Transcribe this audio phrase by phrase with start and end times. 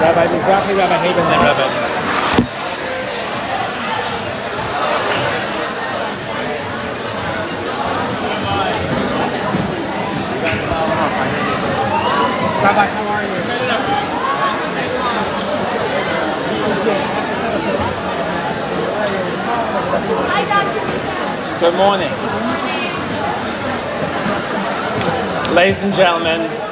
[0.00, 1.96] Rabbi Mizrahi, Rabbi Haber, and then Rabbi
[12.62, 13.36] Rabbi, how are you?
[21.60, 22.12] Good morning.
[25.54, 26.65] Ladies and gentlemen,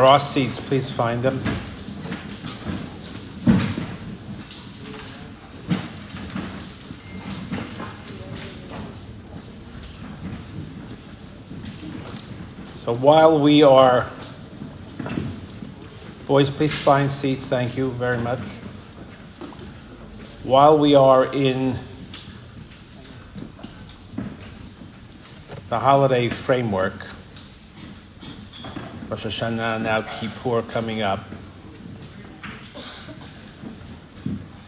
[0.00, 0.58] there are seats.
[0.58, 1.38] Please find them.
[12.76, 14.08] So while we are,
[16.26, 17.46] boys, please find seats.
[17.46, 18.40] Thank you very much.
[20.44, 21.76] While we are in
[25.68, 27.09] the holiday framework,
[29.10, 31.24] Rosh Hashanah, now Kippur coming up.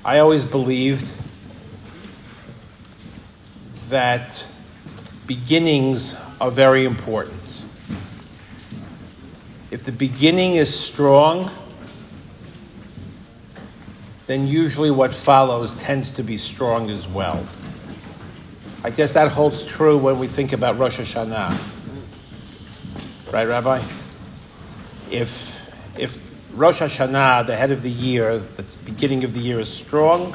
[0.04, 1.08] I always believed
[3.88, 4.44] that
[5.28, 7.38] beginnings are very important.
[9.70, 11.48] If the beginning is strong,
[14.26, 17.46] then usually what follows tends to be strong as well.
[18.82, 21.56] I guess that holds true when we think about Rosh Hashanah.
[23.32, 23.80] Right, Rabbi?
[25.12, 25.60] If
[25.98, 30.34] if Rosh Hashanah, the head of the year, the beginning of the year is strong,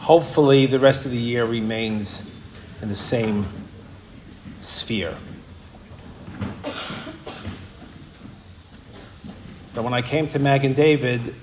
[0.00, 2.24] hopefully the rest of the year remains
[2.82, 3.46] in the same
[4.60, 5.16] sphere.
[9.68, 11.36] So when I came to Magen David,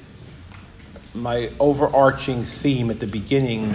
[1.14, 3.74] my overarching theme at the beginning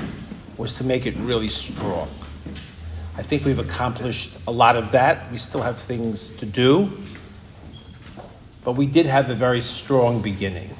[0.58, 2.10] was to make it really strong.
[3.16, 5.32] I think we've accomplished a lot of that.
[5.32, 6.92] We still have things to do.
[8.66, 10.76] But we did have a very strong beginning.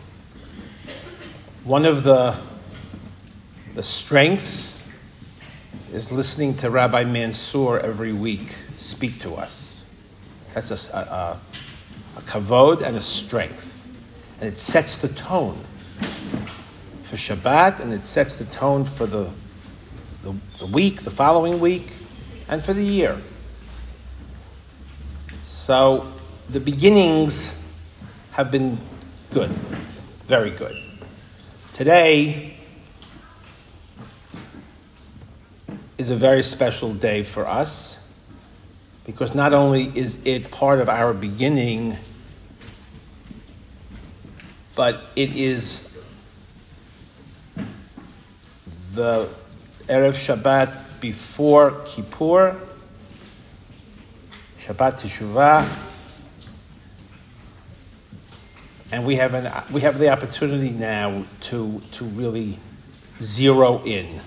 [1.63, 2.37] One of the,
[3.77, 4.83] the strengths
[5.93, 9.85] is listening to Rabbi Mansour every week speak to us.
[10.53, 11.41] That's a, a,
[12.19, 13.89] a kavod and a strength.
[14.41, 15.63] And it sets the tone
[17.05, 19.31] for Shabbat and it sets the tone for the,
[20.25, 21.93] the, the week, the following week,
[22.49, 23.17] and for the year.
[25.45, 26.13] So
[26.49, 27.63] the beginnings
[28.37, 28.77] have been
[29.33, 29.49] good,
[30.27, 30.77] very good.
[31.73, 32.55] Today
[35.97, 37.99] is a very special day for us
[39.07, 41.97] because not only is it part of our beginning,
[44.75, 45.89] but it is
[48.93, 49.31] the
[49.89, 52.61] Erev Shabbat before Kippur,
[54.61, 55.86] Shabbat Teshuvah,
[58.93, 62.59] and we have an we have the opportunity now to to really
[63.21, 64.21] zero in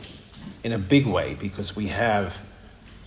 [0.64, 2.42] in a big way because we have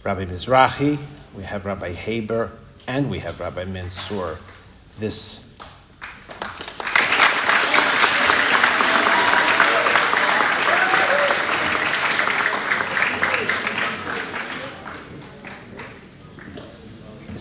[0.03, 0.99] Rabbi Mizrahi,
[1.35, 2.51] we have Rabbi Haber,
[2.89, 4.39] and we have Rabbi Mansour
[4.99, 5.45] this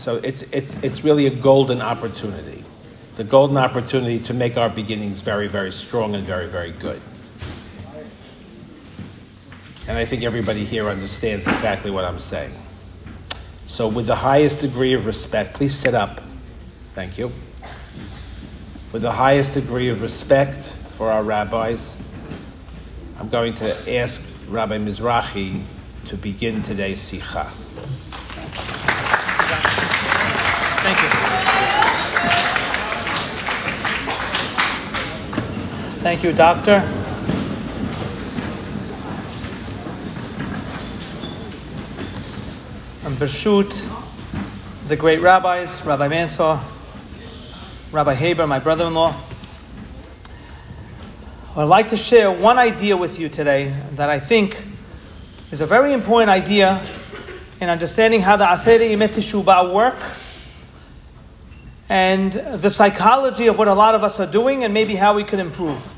[0.02, 2.66] So it's, it's, it's really a golden opportunity.
[3.22, 7.00] A golden opportunity to make our beginnings very, very strong and very, very good.
[9.88, 12.52] And I think everybody here understands exactly what I'm saying.
[13.68, 16.24] So, with the highest degree of respect, please sit up.
[16.96, 17.32] Thank you.
[18.92, 21.96] With the highest degree of respect for our rabbis,
[23.20, 25.62] I'm going to ask Rabbi Mizrahi
[26.08, 27.44] to begin today's Sikha.
[30.82, 31.21] Thank you.
[36.02, 36.78] Thank you, Doctor.
[43.06, 43.88] And Bershut
[44.88, 46.60] the great rabbis, Rabbi Mansour,
[47.92, 49.16] Rabbi Haber, my brother in law.
[51.56, 54.58] I'd like to share one idea with you today that I think
[55.52, 56.84] is a very important idea
[57.60, 59.98] in understanding how the Yemei Teshuvah work
[61.92, 65.26] and the psychology of what a lot of us are doing and maybe how we
[65.26, 65.94] could improve.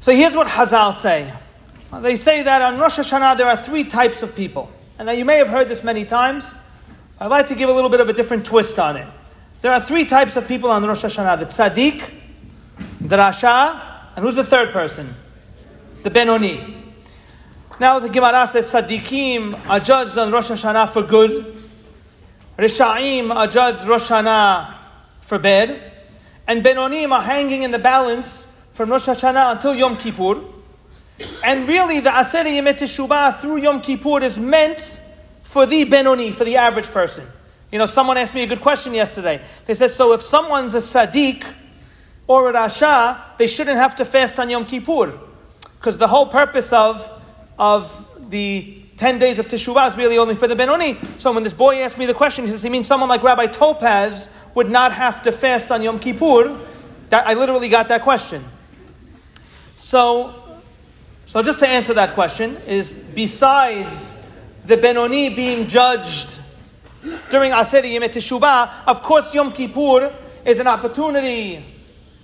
[0.00, 1.30] So here's what Hazal say.
[2.00, 4.70] They say that on Rosh Hashanah there are three types of people.
[4.98, 6.54] And now you may have heard this many times.
[7.20, 9.06] I'd like to give a little bit of a different twist on it.
[9.60, 12.02] There are three types of people on Rosh Hashanah the tzaddik,
[13.02, 15.06] the rasha, and who's the third person?
[16.02, 16.94] The benoni.
[17.78, 21.55] Now the Gemara says tzaddikim are judged on Rosh Hashanah for good,
[22.58, 24.74] rishaim are judged Rosh Hashanah
[25.20, 25.38] for
[26.48, 30.42] and benonim are hanging in the balance from Rosh Hashanah until Yom Kippur.
[31.42, 35.00] And really, the Aseret Yemei Teshuvah through Yom Kippur is meant
[35.42, 37.26] for the Benoni, for the average person.
[37.72, 39.42] You know, someone asked me a good question yesterday.
[39.66, 41.44] They said, so if someone's a Sadiq
[42.26, 45.18] or a Rasha, they shouldn't have to fast on Yom Kippur.
[45.78, 47.20] Because the whole purpose of,
[47.58, 50.98] of the 10 days of Teshuvah is really only for the Benoni.
[51.18, 53.46] So when this boy asked me the question, he says, he means someone like Rabbi
[53.46, 56.58] Topaz would not have to fast on Yom Kippur.
[57.10, 58.44] That, I literally got that question.
[59.74, 60.42] So
[61.26, 64.16] so just to answer that question is besides
[64.64, 66.38] the Benoni being judged
[67.30, 70.14] during Aseret Yemei Teshuvah, of course Yom Kippur
[70.44, 71.64] is an opportunity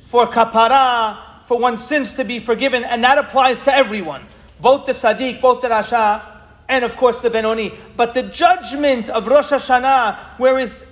[0.07, 4.25] for kapara, for one's sins to be forgiven, and that applies to everyone,
[4.61, 6.32] both the Sadiq, both the Rasha,
[6.73, 7.71] and of course the Benoni.
[7.97, 10.87] But the judgment of Rosh Hashanah, where is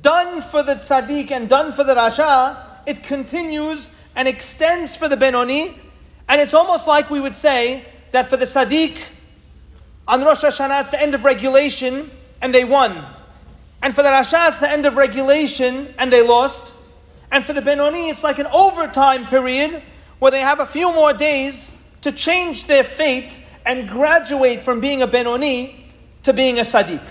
[0.00, 5.16] done for the Sadiq and done for the Rasha, it continues and extends for the
[5.16, 5.76] Benoni
[6.28, 8.96] and it's almost like we would say that for the Sadiq,
[10.06, 12.10] on Rosh Hashanah, it's the end of regulation,
[12.40, 13.04] and they won.
[13.82, 16.74] And for the Rasha, it's the end of regulation, and they lost.
[17.32, 19.82] And for the Benoni, it's like an overtime period
[20.18, 25.02] where they have a few more days to change their fate and graduate from being
[25.02, 25.84] a Benoni
[26.22, 27.02] to being a Sadiq.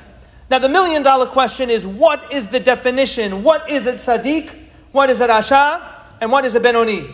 [0.49, 3.43] Now, the million dollar question is what is the definition?
[3.43, 4.49] What is a Sadiq?
[4.91, 5.81] What is a Rasha?
[6.21, 7.09] And what is a Benoni?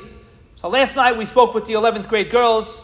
[0.55, 2.83] So last night we spoke with the 11th grade girls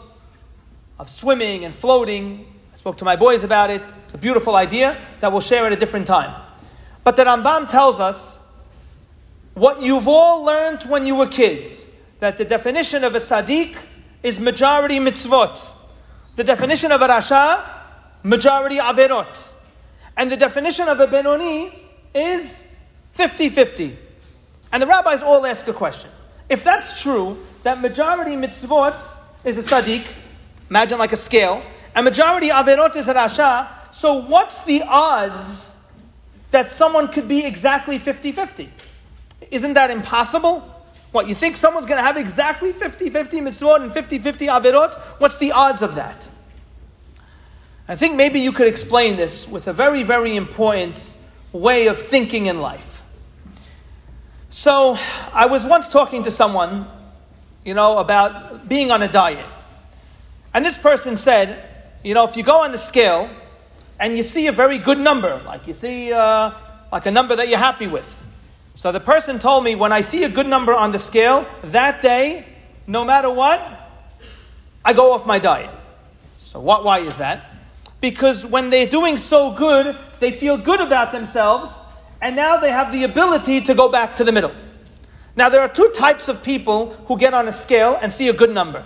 [0.98, 2.46] of swimming and floating.
[2.72, 3.82] I spoke to my boys about it.
[4.06, 6.42] It's a beautiful idea that we'll share at a different time.
[7.04, 8.40] But the Rambam tells us
[9.54, 13.76] what you've all learned when you were kids that the definition of a Sadiq
[14.22, 15.74] is majority mitzvot.
[16.36, 17.66] The definition of a Rasha,
[18.22, 19.54] majority averot.
[20.18, 21.72] And the definition of a Benoni
[22.14, 22.70] is
[23.14, 23.96] 50 50.
[24.70, 26.10] And the rabbis all ask a question.
[26.50, 29.02] If that's true, that majority mitzvot
[29.44, 30.04] is a sadiq,
[30.68, 31.62] imagine like a scale,
[31.94, 35.74] and majority averot is a rasha, so what's the odds
[36.50, 38.70] that someone could be exactly 50 50?
[39.50, 40.75] Isn't that impossible?
[41.16, 44.94] What, you think someone's going to have exactly 50 50 mitzvot and 50 50 averot?
[45.16, 46.28] What's the odds of that?
[47.88, 51.16] I think maybe you could explain this with a very, very important
[51.52, 53.02] way of thinking in life.
[54.50, 54.98] So,
[55.32, 56.86] I was once talking to someone
[57.64, 59.46] you know, about being on a diet.
[60.52, 61.64] And this person said,
[62.04, 63.30] you know, if you go on the scale
[63.98, 66.50] and you see a very good number, like you see uh,
[66.92, 68.22] like a number that you're happy with.
[68.76, 72.02] So the person told me, when I see a good number on the scale, that
[72.02, 72.44] day,
[72.86, 73.90] no matter what,
[74.84, 75.70] I go off my diet.
[76.36, 77.56] So what, why is that?
[78.02, 81.72] Because when they're doing so good, they feel good about themselves,
[82.20, 84.52] and now they have the ability to go back to the middle.
[85.36, 88.34] Now, there are two types of people who get on a scale and see a
[88.34, 88.84] good number.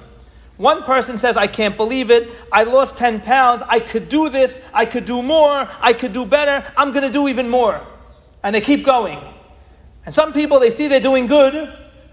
[0.57, 2.29] One person says, I can't believe it.
[2.53, 3.63] I lost 10 pounds.
[3.67, 4.61] I could do this.
[4.73, 5.69] I could do more.
[5.81, 6.65] I could do better.
[6.77, 7.85] I'm going to do even more.
[8.45, 9.19] And they keep going.
[10.07, 11.55] And some people, they see they're doing good,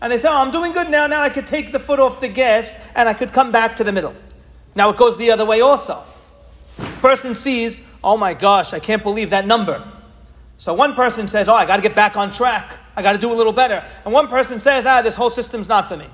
[0.01, 1.07] and they say, Oh, I'm doing good now.
[1.07, 3.83] Now I could take the foot off the gas and I could come back to
[3.83, 4.15] the middle.
[4.75, 6.03] Now it goes the other way also.
[7.01, 9.91] Person sees, Oh my gosh, I can't believe that number.
[10.57, 12.77] So one person says, Oh, I got to get back on track.
[12.97, 13.85] I got to do a little better.
[14.03, 16.07] And one person says, ah, this whole system's not for me.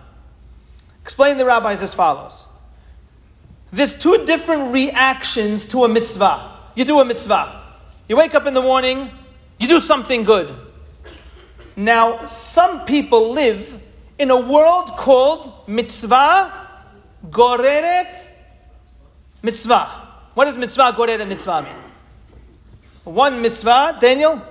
[1.01, 2.45] Explain the rabbis as follows.
[3.71, 6.59] There's two different reactions to a mitzvah.
[6.75, 7.63] You do a mitzvah.
[8.09, 9.09] You wake up in the morning,
[9.59, 10.53] you do something good.
[11.75, 13.81] Now, some people live
[14.19, 16.67] in a world called mitzvah
[17.29, 18.31] goreret
[19.41, 19.85] mitzvah.
[20.33, 21.75] What does mitzvah goreret mitzvah mean?
[23.03, 24.41] One mitzvah, Daniel?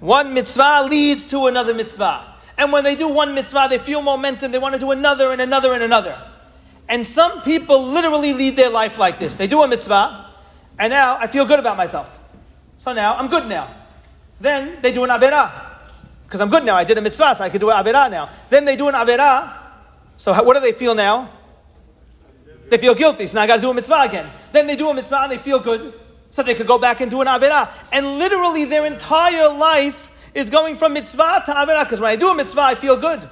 [0.00, 2.34] One mitzvah leads to another mitzvah.
[2.58, 4.52] And when they do one mitzvah, they feel momentum.
[4.52, 6.16] They want to do another and another and another.
[6.88, 9.34] And some people literally lead their life like this.
[9.34, 10.30] They do a mitzvah,
[10.78, 12.15] And now I feel good about myself.
[12.78, 13.74] So now I'm good now.
[14.40, 15.50] Then they do an Averah.
[16.26, 16.76] Because I'm good now.
[16.76, 18.30] I did a mitzvah, so I could do an Averah now.
[18.50, 19.52] Then they do an Averah.
[20.16, 21.30] So how, what do they feel now?
[22.68, 24.28] They feel guilty, so now I got to do a mitzvah again.
[24.50, 25.94] Then they do a mitzvah and they feel good,
[26.32, 27.70] so they could go back and do an Averah.
[27.92, 31.84] And literally their entire life is going from mitzvah to Averah.
[31.84, 33.28] Because when I do a mitzvah, I feel good.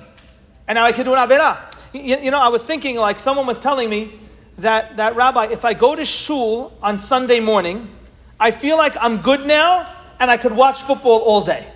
[0.69, 1.59] And now I can do an Averah.
[1.93, 4.21] You, you know, I was thinking like someone was telling me
[4.59, 7.91] that, that, Rabbi, if I go to shul on Sunday morning,
[8.39, 11.67] I feel like I'm good now and I could watch football all day.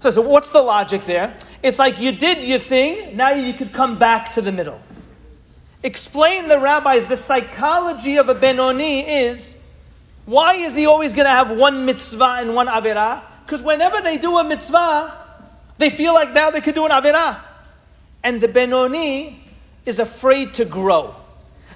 [0.00, 1.36] So, so what's the logic there?
[1.62, 4.80] It's like you did your thing, now you could come back to the middle.
[5.82, 9.56] Explain the rabbis the psychology of a Benoni is
[10.24, 13.22] why is he always going to have one mitzvah and one avirah?
[13.44, 15.12] Because whenever they do a mitzvah,
[15.78, 17.38] they feel like now they could do an avirah.
[18.22, 19.42] And the Benoni
[19.84, 21.14] is afraid to grow.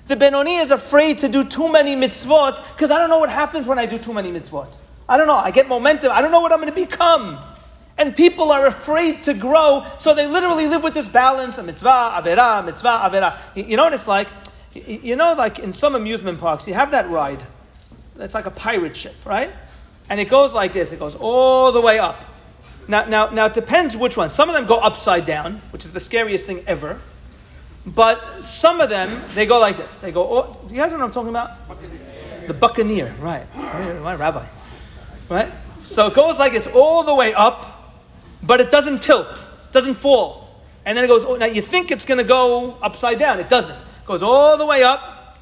[0.06, 3.66] The Benoni is afraid to do too many mitzvot because I don't know what happens
[3.66, 4.72] when I do too many mitzvot.
[5.08, 5.34] I don't know.
[5.34, 6.12] I get momentum.
[6.12, 7.38] I don't know what I'm going to become.
[7.98, 12.20] And people are afraid to grow, so they literally live with this balance: a mitzvah,
[12.22, 13.38] avera, mitzvah, avera.
[13.54, 14.28] You know what it's like?
[14.74, 17.42] You know, like in some amusement parks, you have that ride.
[18.18, 19.50] It's like a pirate ship, right?
[20.08, 20.92] And it goes like this.
[20.92, 22.22] It goes all the way up.
[22.86, 24.30] Now, now, now, it depends which one.
[24.30, 27.00] Some of them go upside down, which is the scariest thing ever.
[27.86, 29.96] But some of them, they go like this.
[29.96, 31.68] They go, oh, do you guys know what I'm talking about?
[31.68, 32.00] Buccaneer.
[32.48, 33.46] The buccaneer, right.
[33.54, 34.46] My rabbi.
[35.28, 35.52] Right?
[35.80, 37.94] So it goes like this all the way up,
[38.42, 40.62] but it doesn't tilt, doesn't fall.
[40.84, 43.38] And then it goes, oh, now you think it's going to go upside down.
[43.38, 43.76] It doesn't.
[43.76, 45.38] It goes all the way up,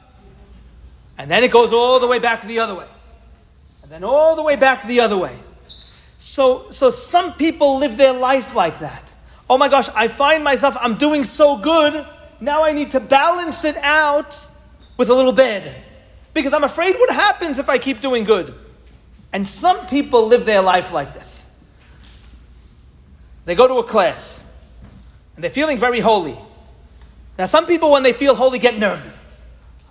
[1.17, 2.87] and then it goes all the way back the other way.
[3.83, 5.37] And then all the way back the other way.
[6.19, 9.15] So, so some people live their life like that.
[9.49, 12.07] Oh my gosh, I find myself, I'm doing so good,
[12.45, 14.51] now I need to balance it out
[14.97, 15.83] with a little bed.
[16.33, 18.55] Because I'm afraid what happens if I keep doing good.
[19.33, 21.51] And some people live their life like this.
[23.45, 24.45] They go to a class
[25.35, 26.37] and they're feeling very holy.
[27.39, 29.41] Now, some people, when they feel holy, get nervous.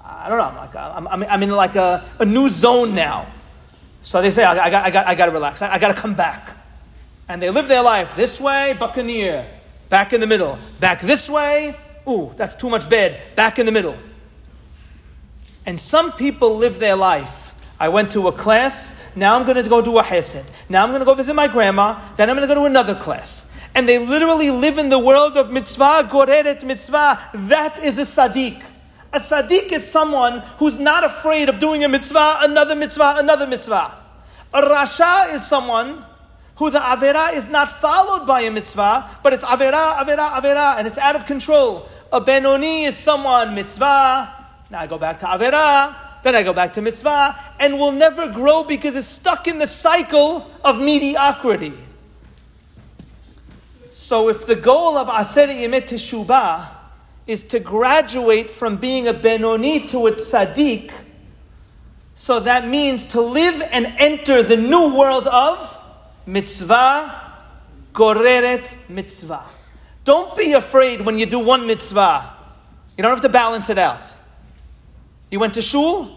[0.03, 3.27] I don't know, I'm, like, I'm, I'm, I'm in like a, a, new zone now.
[4.01, 5.93] So they say, I, I, got, I, got, I got to relax, I, I got
[5.93, 6.57] to come back.
[7.27, 9.45] And they live their life this way, buccaneer,
[9.89, 11.75] back in the middle, back this way,
[12.07, 13.21] Ooh, that's too much bed.
[13.35, 13.97] Back in the middle.
[15.65, 17.55] And some people live their life.
[17.79, 20.43] I went to a class, now I'm going to go do a hesed.
[20.69, 22.95] Now I'm going to go visit my grandma, then I'm going to go to another
[22.95, 23.45] class.
[23.75, 27.19] And they literally live in the world of mitzvah, goreret mitzvah.
[27.33, 28.61] That is a tzaddik.
[29.11, 33.95] A tzaddik is someone who's not afraid of doing a mitzvah, another mitzvah, another mitzvah.
[34.53, 36.05] A rasha is someone
[36.55, 40.87] who the avera is not followed by a mitzvah, but it's avera, avera, avera, and
[40.87, 41.87] it's out of control.
[42.11, 44.31] A benoni is someone mitzvah.
[44.69, 48.29] Now I go back to avera, then I go back to mitzvah, and will never
[48.31, 51.73] grow because it's stuck in the cycle of mediocrity.
[53.89, 56.67] So if the goal of Aseret Yemet Teshubah
[57.27, 60.91] is to graduate from being a benoni to a tzaddik,
[62.15, 65.77] so that means to live and enter the new world of
[66.25, 67.33] mitzvah,
[67.93, 69.45] goreret mitzvah.
[70.03, 72.33] Don't be afraid when you do one mitzvah.
[72.97, 74.07] You don't have to balance it out.
[75.29, 76.09] You went to shul,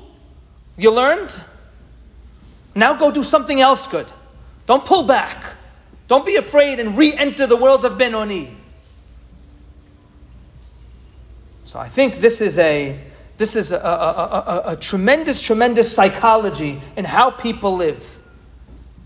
[0.76, 1.34] you learned.
[2.74, 4.06] Now go do something else good.
[4.66, 5.56] Don't pull back.
[6.08, 8.54] Don't be afraid and re enter the world of Benoni.
[11.64, 13.00] So I think this is a
[13.36, 18.18] this is a, a, a, a, tremendous, tremendous psychology in how people live.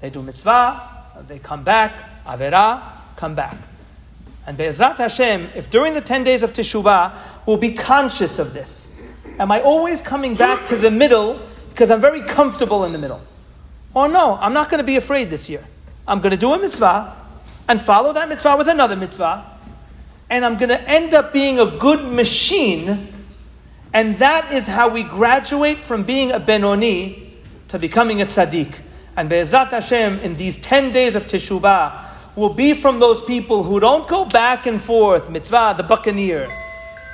[0.01, 0.90] They do mitzvah,
[1.31, 1.93] they come back,
[2.27, 2.83] Avera,
[3.15, 3.57] come back.
[4.49, 8.91] And Be'ezrat Hashem, if during the 10 days of Teshuvah, we'll be conscious of this.
[9.39, 13.21] Am I always coming back to the middle because I'm very comfortable in the middle?
[13.95, 15.65] Or no, I'm not going to be afraid this year.
[16.09, 17.17] I'm going to do a mitzvah
[17.69, 19.47] and follow that mitzvah with another mitzvah.
[20.31, 23.07] And I'm going to end up being a good machine.
[23.93, 28.75] And that is how we graduate from being a Benoni to becoming a tzaddik.
[29.17, 33.81] And Be'ezrat Hashem, in these 10 days of Teshuvah, will be from those people who
[33.81, 36.51] don't go back and forth, mitzvah, the buccaneer.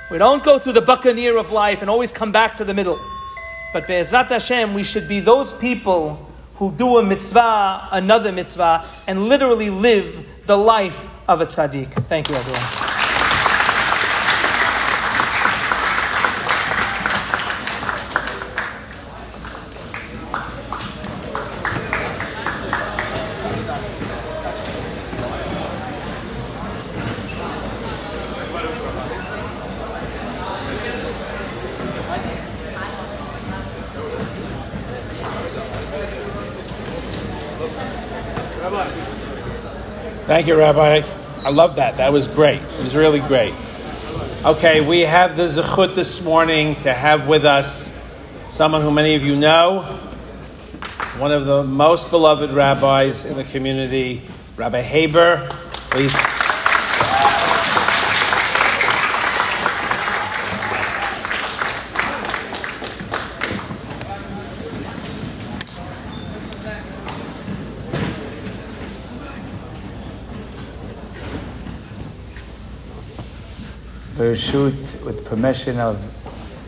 [0.09, 2.99] We don't go through the buccaneer of life and always come back to the middle.
[3.73, 6.25] But Be'ezrat Hashem, we should be those people
[6.55, 11.91] who do a mitzvah, another mitzvah, and literally live the life of a tzaddik.
[12.07, 12.86] Thank you, everyone.
[40.37, 41.01] Thank you, Rabbi.
[41.43, 41.97] I love that.
[41.97, 42.61] That was great.
[42.61, 43.55] It was really great.
[44.45, 47.91] Okay, we have the zechut this morning to have with us
[48.47, 49.81] someone who many of you know,
[51.17, 54.21] one of the most beloved rabbis in the community,
[54.57, 55.47] Rabbi Haber.
[55.89, 56.36] Please.
[74.35, 75.99] Shoot with permission of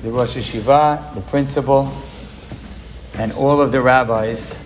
[0.01, 1.91] the Rosh Yeshiva, the principal,
[3.15, 4.57] and all of the rabbis.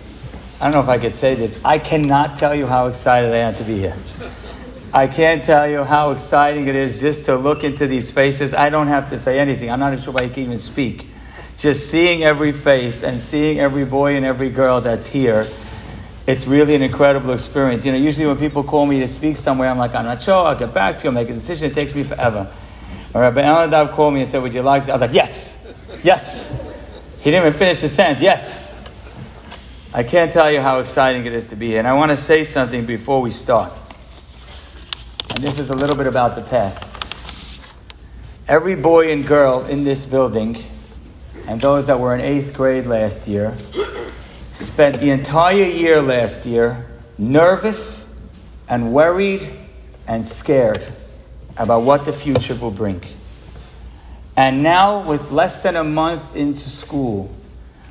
[0.60, 1.62] I don't know if I could say this.
[1.64, 3.96] I cannot tell you how excited I am to be here.
[4.92, 8.54] I can't tell you how exciting it is just to look into these faces.
[8.54, 9.70] I don't have to say anything.
[9.70, 11.08] I'm not even sure if I can even speak.
[11.56, 15.46] Just seeing every face and seeing every boy and every girl that's here,
[16.26, 17.84] it's really an incredible experience.
[17.84, 20.46] You know, usually when people call me to speak somewhere, I'm like, I'm not sure.
[20.46, 21.10] I'll get back to you.
[21.10, 21.70] I'll make a decision.
[21.70, 22.50] It takes me forever.
[23.20, 24.92] Rabbi Eladav called me and said, Would you like to?
[24.92, 25.56] I was like, Yes,
[26.02, 26.50] yes.
[27.18, 28.20] He didn't even finish the sentence.
[28.20, 28.64] Yes.
[29.94, 31.78] I can't tell you how exciting it is to be here.
[31.78, 33.72] And I want to say something before we start.
[35.30, 36.84] And this is a little bit about the past.
[38.48, 40.62] Every boy and girl in this building,
[41.46, 43.56] and those that were in eighth grade last year,
[44.52, 48.12] spent the entire year last year nervous
[48.68, 49.50] and worried
[50.06, 50.84] and scared
[51.56, 53.00] about what the future will bring.
[54.36, 57.30] And now, with less than a month into school,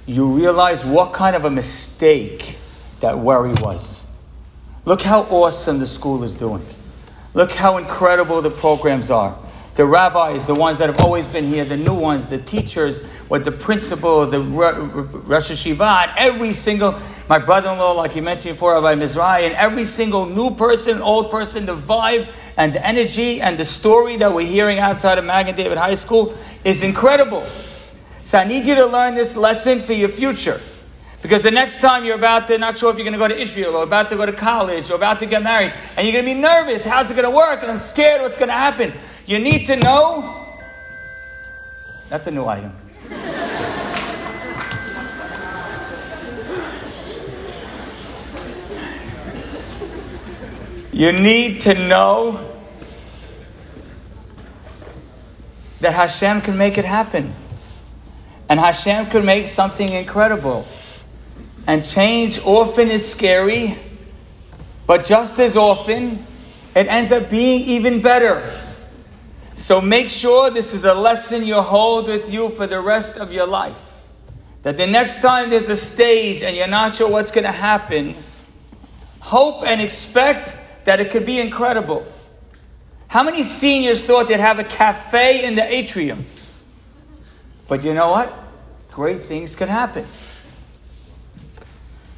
[0.06, 2.58] you realize what kind of a mistake
[3.00, 4.06] that worry was.
[4.86, 6.66] Look how awesome the school is doing.
[7.34, 9.38] Look how incredible the programs are.
[9.76, 13.44] The rabbis, the ones that have always been here, the new ones, the teachers, what
[13.44, 18.96] the principal, the Rosh Yeshiva, and every single, my brother-in-law, like you mentioned before, Rabbi
[18.96, 23.66] Mizrahi, and every single new person, old person, the vibe and the energy and the
[23.66, 27.44] story that we're hearing outside of Magen David High School is incredible.
[28.24, 30.60] So I need you to learn this lesson for your future.
[31.22, 33.40] Because the next time you're about to, not sure if you're going to go to
[33.40, 36.26] Israel or about to go to college or about to get married, and you're going
[36.26, 37.62] to be nervous, how's it going to work?
[37.62, 38.94] And I'm scared what's going to happen.
[39.26, 40.60] You need to know.
[42.10, 42.76] That's a new item.
[50.94, 52.48] You need to know
[55.80, 57.34] that Hashem can make it happen.
[58.48, 60.68] And Hashem can make something incredible.
[61.66, 63.80] And change often is scary,
[64.86, 66.20] but just as often,
[66.76, 68.48] it ends up being even better.
[69.56, 73.34] So make sure this is a lesson you hold with you for the rest of
[73.34, 73.82] your life.
[74.62, 78.14] That the next time there's a stage and you're not sure what's going to happen,
[79.20, 82.06] hope and expect that it could be incredible.
[83.08, 86.26] How many seniors thought they'd have a cafe in the atrium?
[87.68, 88.34] But you know what?
[88.92, 90.06] Great things could happen.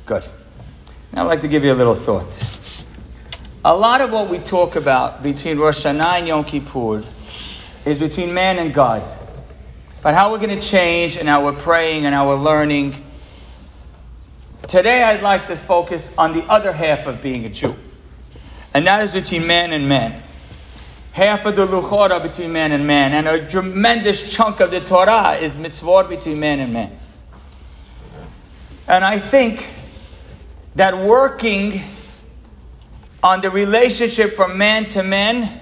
[0.06, 0.25] Good.
[1.12, 2.86] Now I'd like to give you a little thought.
[3.63, 7.04] A lot of what we talk about between Rosh Hashanah and Yom Kippur
[7.86, 9.04] is between man and God.
[10.01, 13.04] But how we're going to change and how we're praying and how we're learning.
[14.67, 17.75] Today I'd like to focus on the other half of being a Jew
[18.76, 20.22] and that is between man and man.
[21.14, 25.38] Half of the luchora between man and man, and a tremendous chunk of the Torah
[25.38, 27.00] is mitzvot between man and man.
[28.86, 29.66] And I think
[30.76, 31.80] that working
[33.24, 35.62] on the relationship from man to man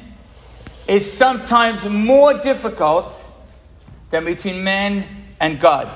[0.88, 3.14] is sometimes more difficult
[4.10, 5.06] than between man
[5.40, 5.96] and God.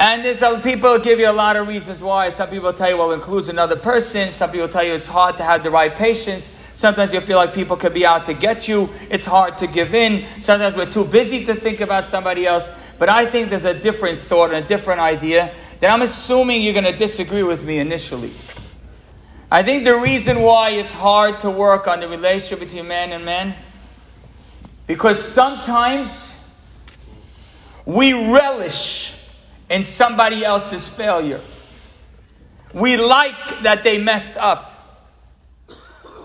[0.00, 2.30] And there's people give you a lot of reasons why.
[2.30, 4.30] Some people tell you, well, it includes another person.
[4.30, 6.50] Some people tell you it's hard to have the right patience.
[6.72, 8.88] Sometimes you feel like people could be out to get you.
[9.10, 10.24] It's hard to give in.
[10.40, 12.66] Sometimes we're too busy to think about somebody else.
[12.98, 16.72] But I think there's a different thought and a different idea that I'm assuming you're
[16.72, 18.30] going to disagree with me initially.
[19.50, 23.26] I think the reason why it's hard to work on the relationship between man and
[23.26, 23.54] man,
[24.86, 26.42] because sometimes
[27.84, 29.19] we relish
[29.70, 31.40] in somebody else's failure.
[32.74, 34.66] We like that they messed up.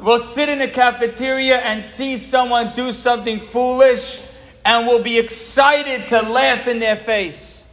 [0.01, 4.21] We'll sit in a cafeteria and see someone do something foolish
[4.65, 7.65] and we'll be excited to laugh in their face.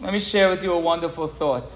[0.00, 1.72] Let me share with you a wonderful thought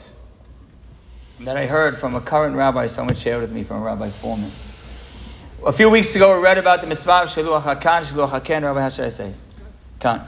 [1.40, 4.50] that I heard from a current rabbi, someone shared with me from a Rabbi Fohrman.
[5.66, 8.80] A few weeks ago, we read about the mitzvah of Shiluach HaKan, Shiluach HaKen, Rabbi,
[8.80, 9.32] how should I say?
[10.00, 10.26] Khan.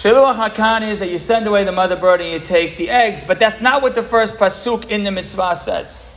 [0.00, 3.22] Shiluach Hakan is that you send away the mother bird and you take the eggs,
[3.22, 6.08] but that's not what the first pasuk in the mitzvah says.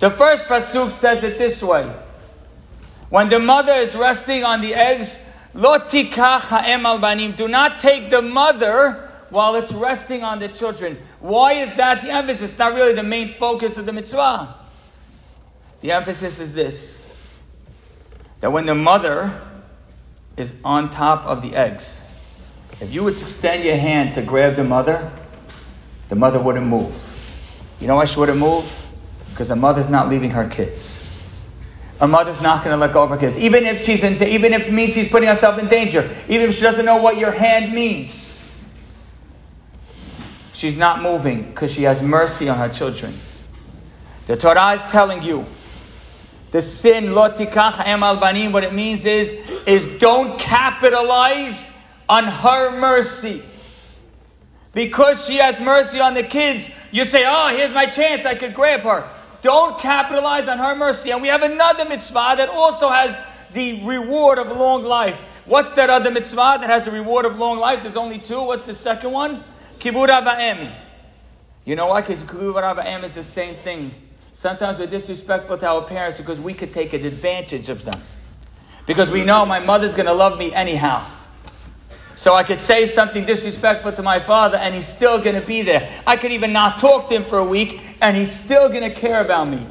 [0.00, 1.94] The first pasuk says it this way:
[3.10, 5.18] When the mother is resting on the eggs,
[5.52, 7.32] lo tikach ha'em al banim.
[7.32, 10.96] Do not take the mother while it's resting on the children.
[11.20, 12.56] Why is that the emphasis?
[12.58, 14.54] Not really the main focus of the mitzvah.
[15.82, 17.06] The emphasis is this:
[18.40, 19.38] that when the mother
[20.38, 22.00] is on top of the eggs
[22.80, 25.10] if you would extend your hand to grab the mother,
[26.08, 27.02] the mother wouldn't move.
[27.80, 28.64] You know why she wouldn't move?
[29.30, 31.02] Because the mother's not leaving her kids.
[32.00, 34.52] A mother's not going to let go of her kids, even if she's in, even
[34.52, 37.32] if it means she's putting herself in danger, even if she doesn't know what your
[37.32, 38.32] hand means.
[40.52, 43.12] She's not moving because she has mercy on her children.
[44.26, 45.46] The Torah is telling you
[46.50, 48.52] the sin lotikach em al banim.
[48.52, 49.34] What it means is
[49.66, 51.75] is don't capitalize
[52.08, 53.42] on her mercy.
[54.72, 58.54] Because she has mercy on the kids, you say, Oh, here's my chance, I could
[58.54, 59.08] grab her.
[59.42, 61.10] Don't capitalize on her mercy.
[61.10, 63.16] And we have another mitzvah that also has
[63.52, 65.20] the reward of long life.
[65.46, 67.82] What's that other mitzvah that has the reward of long life?
[67.82, 68.42] There's only two.
[68.42, 69.44] What's the second one?
[69.78, 70.74] Kibur Ba'em.
[71.64, 72.00] You know why?
[72.00, 73.92] Because Kibur Ba'em is the same thing.
[74.32, 78.00] Sometimes we're disrespectful to our parents because we could take advantage of them.
[78.84, 81.02] Because we know my mother's going to love me anyhow.
[82.16, 85.60] So I could say something disrespectful to my father and he's still going to be
[85.60, 85.88] there.
[86.06, 88.94] I could even not talk to him for a week and he's still going to
[88.94, 89.66] care about me.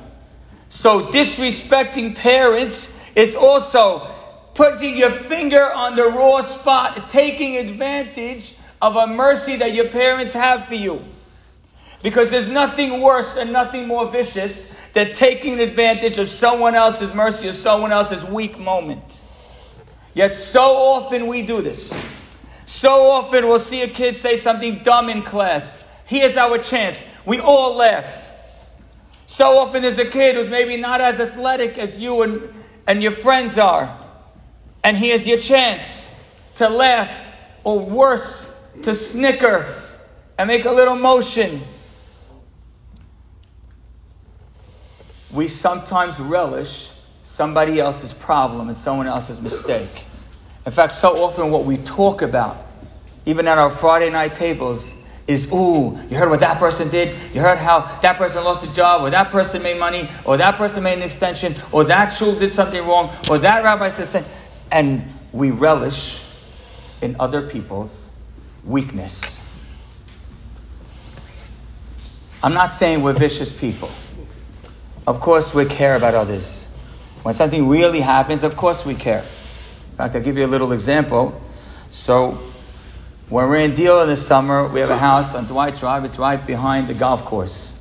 [0.69, 4.07] So disrespecting parents is also
[4.53, 10.33] putting your finger on the raw spot, taking advantage of a mercy that your parents
[10.33, 11.03] have for you.
[12.03, 17.49] Because there's nothing worse and nothing more vicious than taking advantage of someone else's mercy
[17.49, 19.03] or someone else's weak moment.
[20.13, 21.99] Yet so often we do this.
[22.65, 25.83] So often we'll see a kid say something dumb in class.
[26.05, 27.05] Here's our chance.
[27.25, 28.31] We all laugh.
[29.27, 32.53] So often there's a kid who's maybe not as athletic as you and,
[32.87, 33.95] and your friends are.
[34.83, 36.13] And here's your chance
[36.55, 37.11] to laugh,
[37.63, 38.51] or worse,
[38.83, 39.65] to snicker
[40.37, 41.61] and make a little motion.
[45.33, 46.89] We sometimes relish
[47.23, 50.05] somebody else's problem and someone else's mistake.
[50.65, 52.57] In fact, so often what we talk about,
[53.25, 57.15] even at our Friday night tables, is ooh, you heard what that person did?
[57.33, 60.57] You heard how that person lost a job, or that person made money, or that
[60.57, 64.31] person made an extension, or that shul did something wrong, or that rabbi said something.
[64.71, 66.23] And we relish
[67.01, 68.07] in other people's
[68.63, 69.39] weakness.
[72.43, 73.89] I'm not saying we're vicious people.
[75.07, 76.65] Of course, we care about others.
[77.23, 79.23] When something really happens, of course we care.
[79.95, 81.41] In fact, I'll give you a little example.
[81.89, 82.37] So,
[83.29, 86.03] when we're in Deal in the summer, we have a house on Dwight Drive.
[86.03, 87.73] It's right behind the golf course.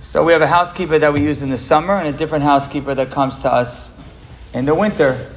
[0.00, 2.92] So we have a housekeeper that we use in the summer and a different housekeeper
[2.96, 3.96] that comes to us
[4.52, 5.30] in the winter.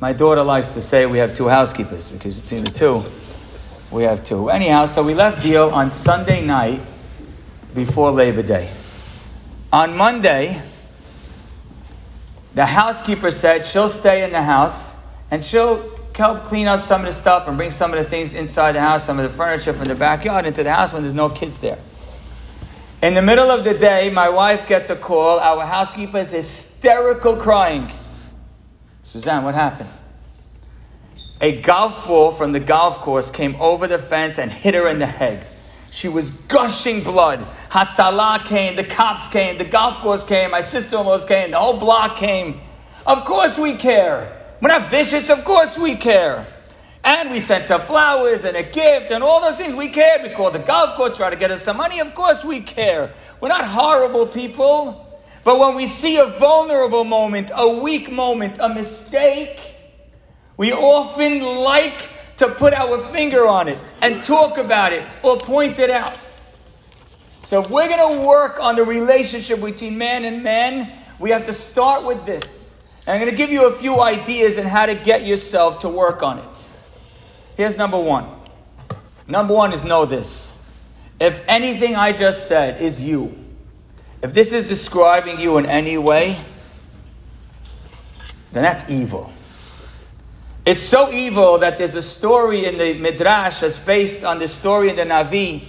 [0.00, 3.04] My daughter likes to say we have two housekeepers because between the two,
[3.92, 4.50] we have two.
[4.50, 6.80] Anyhow, so we left Deal on Sunday night
[7.76, 8.68] before Labor Day.
[9.72, 10.60] On Monday,
[12.54, 14.95] the housekeeper said she'll stay in the house
[15.30, 18.32] and she'll help clean up some of the stuff and bring some of the things
[18.32, 21.14] inside the house, some of the furniture from the backyard into the house when there's
[21.14, 21.78] no kids there.
[23.02, 25.38] In the middle of the day, my wife gets a call.
[25.38, 27.88] Our housekeeper is hysterical crying.
[29.02, 29.90] Suzanne, what happened?
[31.40, 34.98] A golf ball from the golf course came over the fence and hit her in
[34.98, 35.46] the head.
[35.90, 37.40] She was gushing blood.
[37.70, 41.58] Hatzalah came, the cops came, the golf course came, my sister in laws came, the
[41.58, 42.60] whole block came.
[43.06, 44.35] Of course we care.
[44.60, 46.46] We're not vicious, of course we care.
[47.04, 49.76] And we sent her flowers and a gift and all those things.
[49.76, 50.20] We care.
[50.22, 52.00] We called the golf course, try to get us some money.
[52.00, 53.12] Of course we care.
[53.40, 55.06] We're not horrible people.
[55.44, 59.60] But when we see a vulnerable moment, a weak moment, a mistake,
[60.56, 65.78] we often like to put our finger on it and talk about it or point
[65.78, 66.18] it out.
[67.44, 70.90] So if we're going to work on the relationship between man and man,
[71.20, 72.65] we have to start with this.
[73.06, 75.88] And I'm going to give you a few ideas on how to get yourself to
[75.88, 76.48] work on it.
[77.56, 78.28] Here's number one.
[79.28, 80.52] Number one is know this.
[81.20, 83.34] If anything I just said is you,
[84.22, 86.36] if this is describing you in any way,
[88.52, 89.32] then that's evil.
[90.64, 94.90] It's so evil that there's a story in the Midrash that's based on the story
[94.90, 95.62] in the Navi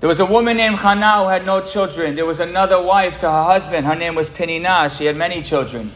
[0.00, 2.14] there was a woman named Hannah who had no children.
[2.14, 3.84] There was another wife to her husband.
[3.84, 4.96] Her name was Penina.
[4.96, 5.90] She had many children.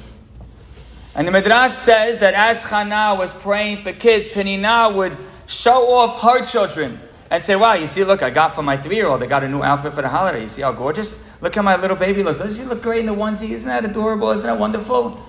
[1.14, 6.20] And the Midrash says that as Hannah was praying for kids, Penina would show off
[6.22, 6.98] her children
[7.30, 9.44] and say, Wow, you see, look, I got for my three year old, I got
[9.44, 10.42] a new outfit for the holiday.
[10.42, 11.16] You see how gorgeous?
[11.40, 12.40] Look how my little baby looks.
[12.40, 13.50] Doesn't she look great in the onesie?
[13.50, 14.30] Isn't that adorable?
[14.30, 15.24] Isn't that wonderful?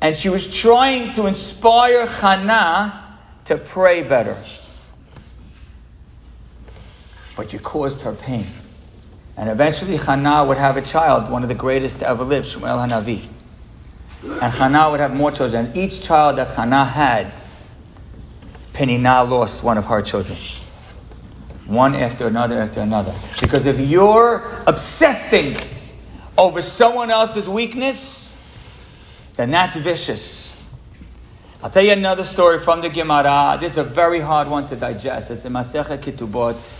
[0.00, 4.36] And she was trying to inspire Hannah to pray better.
[7.40, 8.44] But you caused her pain.
[9.38, 12.86] And eventually Hannah would have a child, one of the greatest to ever live, Shmuel
[12.86, 13.26] Hanavi.
[14.42, 15.64] And Hannah would have more children.
[15.64, 17.32] And each child that Hannah had,
[18.74, 20.36] Penina lost one of her children.
[21.64, 23.14] One after another after another.
[23.40, 25.56] Because if you're obsessing
[26.36, 28.36] over someone else's weakness,
[29.36, 30.62] then that's vicious.
[31.62, 33.56] I'll tell you another story from the Gemara.
[33.58, 35.30] This is a very hard one to digest.
[35.30, 36.79] It's in Masechet Ketubot.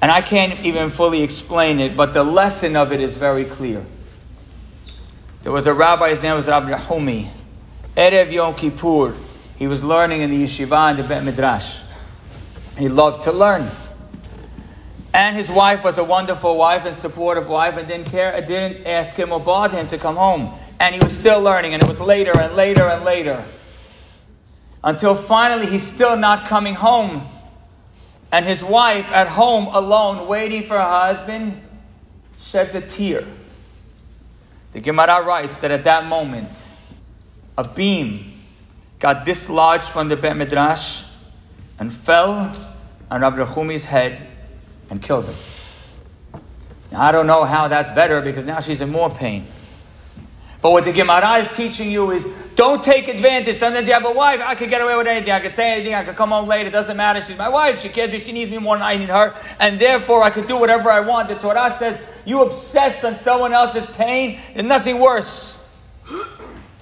[0.00, 3.84] And I can't even fully explain it, but the lesson of it is very clear.
[5.42, 7.30] There was a rabbi, his name was Rabbi Humi.
[7.96, 9.14] Erev Yom Kippur.
[9.58, 11.78] He was learning in the yeshiva and the Bet Midrash.
[12.76, 13.68] He loved to learn.
[15.12, 19.16] And his wife was a wonderful wife and supportive wife and didn't care, didn't ask
[19.16, 20.54] him or bother him to come home.
[20.78, 23.42] And he was still learning, and it was later and later and later.
[24.84, 27.26] Until finally he's still not coming home.
[28.30, 31.62] And his wife at home alone, waiting for her husband,
[32.40, 33.24] sheds a tear.
[34.72, 36.48] The Gemara writes that at that moment,
[37.56, 38.32] a beam
[38.98, 41.04] got dislodged from the Bet Midrash
[41.78, 42.54] and fell
[43.10, 44.26] on Rabbi Chumi's head
[44.90, 45.34] and killed him.
[46.92, 49.46] Now, I don't know how that's better because now she's in more pain.
[50.60, 53.54] But what the Gemara is teaching you is don't take advantage.
[53.56, 55.32] Sometimes you have a wife, I could get away with anything.
[55.32, 55.94] I could say anything.
[55.94, 56.66] I could come home late.
[56.66, 57.20] It doesn't matter.
[57.20, 57.80] She's my wife.
[57.80, 58.18] She cares me.
[58.18, 59.32] She needs me more than I need her.
[59.60, 61.28] And therefore, I could do whatever I want.
[61.28, 65.64] The Torah says you obsess on someone else's pain and nothing worse.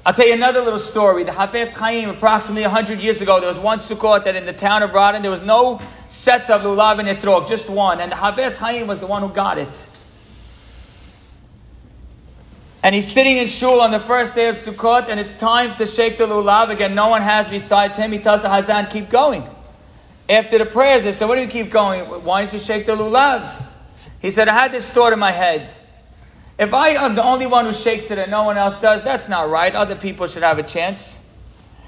[0.07, 1.25] I'll tell you another little story.
[1.25, 4.83] The Hafetz Chaim, approximately 100 years ago, there was one Sukkot that in the town
[4.83, 8.01] of Radin, there was no sets of lulav and etrog, just one.
[8.01, 9.89] And the Hafetz Chaim was the one who got it.
[12.87, 15.89] And he's sitting in shul on the first day of Sukkot, and it's time to
[15.89, 16.69] shake the lulav.
[16.69, 18.13] Again, no one has besides him.
[18.13, 19.43] He tells the Hazan, keep going.
[20.29, 22.05] After the prayers, they said, what do you keep going?
[22.05, 23.67] Why don't you shake the lulav?
[24.23, 25.73] He said, I had this thought in my head.
[26.61, 29.29] If I am the only one who shakes it and no one else does, that's
[29.29, 29.75] not right.
[29.75, 31.19] Other people should have a chance.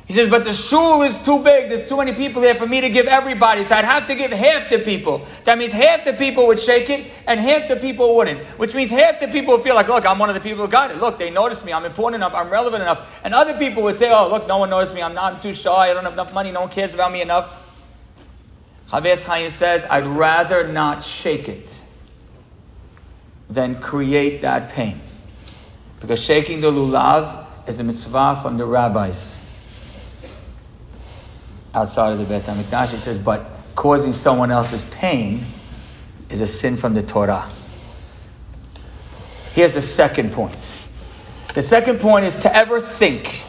[0.09, 1.68] He says, but the shul is too big.
[1.68, 3.62] There's too many people here for me to give everybody.
[3.64, 5.27] So I'd have to give half the people.
[5.44, 8.40] That means half the people would shake it and half the people wouldn't.
[8.59, 10.71] Which means half the people would feel like, look, I'm one of the people who
[10.71, 10.97] got it.
[10.97, 11.75] Look, they noticed me.
[11.75, 12.33] I'm important enough.
[12.33, 13.21] I'm relevant enough.
[13.23, 15.03] And other people would say, oh, look, no one knows me.
[15.03, 15.90] I'm not I'm too shy.
[15.90, 16.53] I don't have enough money.
[16.53, 17.62] No one cares about me enough.
[18.88, 21.68] Hafetz Chaim says, I'd rather not shake it
[23.51, 25.03] than create that pain.
[26.01, 29.38] Because shaking the lulav is a mitzvah from the rabbis
[31.75, 32.91] outside of the Beit HaMikdash.
[32.91, 35.45] He says, but causing someone else's pain
[36.31, 37.49] is a sin from the Torah.
[39.53, 40.57] Here's the second point.
[41.55, 43.43] The second point is to ever think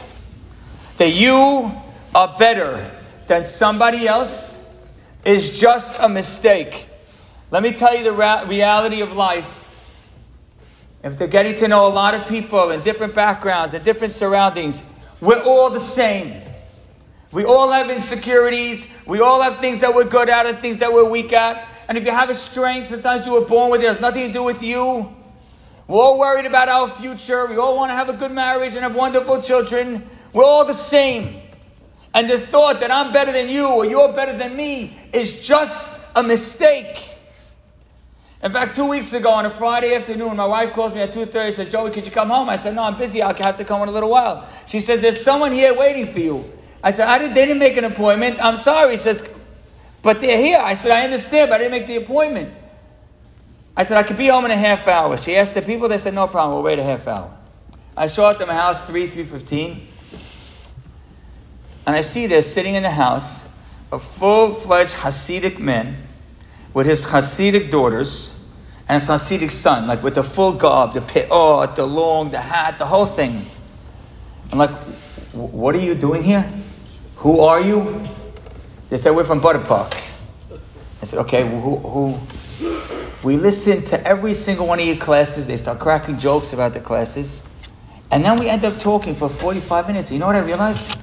[0.97, 1.71] that you
[2.15, 2.91] are better
[3.27, 4.57] than somebody else
[5.23, 6.87] is just a mistake.
[7.51, 9.57] Let me tell you the ra- reality of life.
[11.03, 14.83] If they're getting to know a lot of people in different backgrounds and different surroundings,
[15.21, 16.41] we're all the same.
[17.31, 18.87] We all have insecurities.
[19.05, 21.67] We all have things that we're good at and things that we're weak at.
[21.87, 24.27] And if you have a strength, sometimes you were born with it, it has nothing
[24.27, 25.15] to do with you.
[25.87, 27.47] We're all worried about our future.
[27.47, 30.07] We all want to have a good marriage and have wonderful children.
[30.33, 31.41] We're all the same.
[32.13, 35.87] And the thought that I'm better than you or you're better than me is just
[36.15, 37.09] a mistake.
[38.41, 41.47] In fact, two weeks ago on a Friday afternoon, my wife calls me at 2.30
[41.47, 42.49] She says, Joey, could you come home?
[42.49, 43.21] I said, no, I'm busy.
[43.21, 44.47] I'll have to come in a little while.
[44.67, 46.58] She says, there's someone here waiting for you.
[46.83, 48.43] I said, I didn't, they didn't make an appointment.
[48.43, 48.91] I'm sorry.
[48.91, 49.27] He says,
[50.01, 50.59] but they're here.
[50.61, 52.53] I said, I understand, but I didn't make the appointment.
[53.75, 55.17] I said, I could be home in a half hour.
[55.17, 55.87] She asked the people.
[55.89, 56.55] They said, no problem.
[56.55, 57.35] We'll wait a half hour.
[57.95, 59.79] I show up to my house 3, 3.15.
[61.85, 63.47] And I see there sitting in the house
[63.91, 66.07] a full-fledged Hasidic man
[66.73, 68.33] with his Hasidic daughters
[68.87, 72.77] and his Hasidic son, like with the full garb, the peot, the long, the hat,
[72.77, 73.41] the whole thing.
[74.51, 74.71] I'm like,
[75.33, 76.49] what are you doing here?
[77.19, 78.01] Who are you?
[78.89, 79.93] They said, We're from Borough Park.
[81.01, 82.19] I said, Okay, who, who?
[83.23, 85.45] We listen to every single one of your classes.
[85.45, 87.43] They start cracking jokes about the classes.
[88.09, 90.11] And then we end up talking for 45 minutes.
[90.11, 90.97] You know what I realized?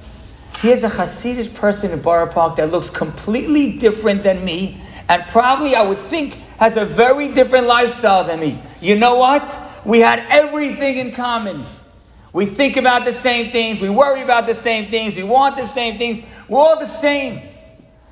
[0.57, 5.75] Here's a Hasidic person in Borough Park that looks completely different than me, and probably,
[5.75, 8.59] I would think, has a very different lifestyle than me.
[8.81, 9.45] You know what?
[9.85, 11.63] We had everything in common.
[12.33, 13.79] We think about the same things.
[13.79, 15.15] We worry about the same things.
[15.15, 16.21] We want the same things.
[16.47, 17.41] We're all the same.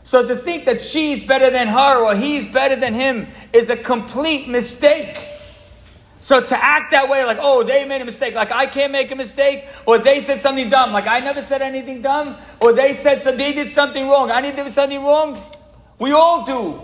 [0.03, 3.77] So to think that she's better than her or he's better than him is a
[3.77, 5.17] complete mistake.
[6.21, 9.11] So to act that way, like, oh, they made a mistake, like I can't make
[9.11, 12.95] a mistake, or they said something dumb, like I never said anything dumb, or they
[12.95, 15.39] said so they did something wrong, I didn't do something wrong.
[15.99, 16.81] We all do.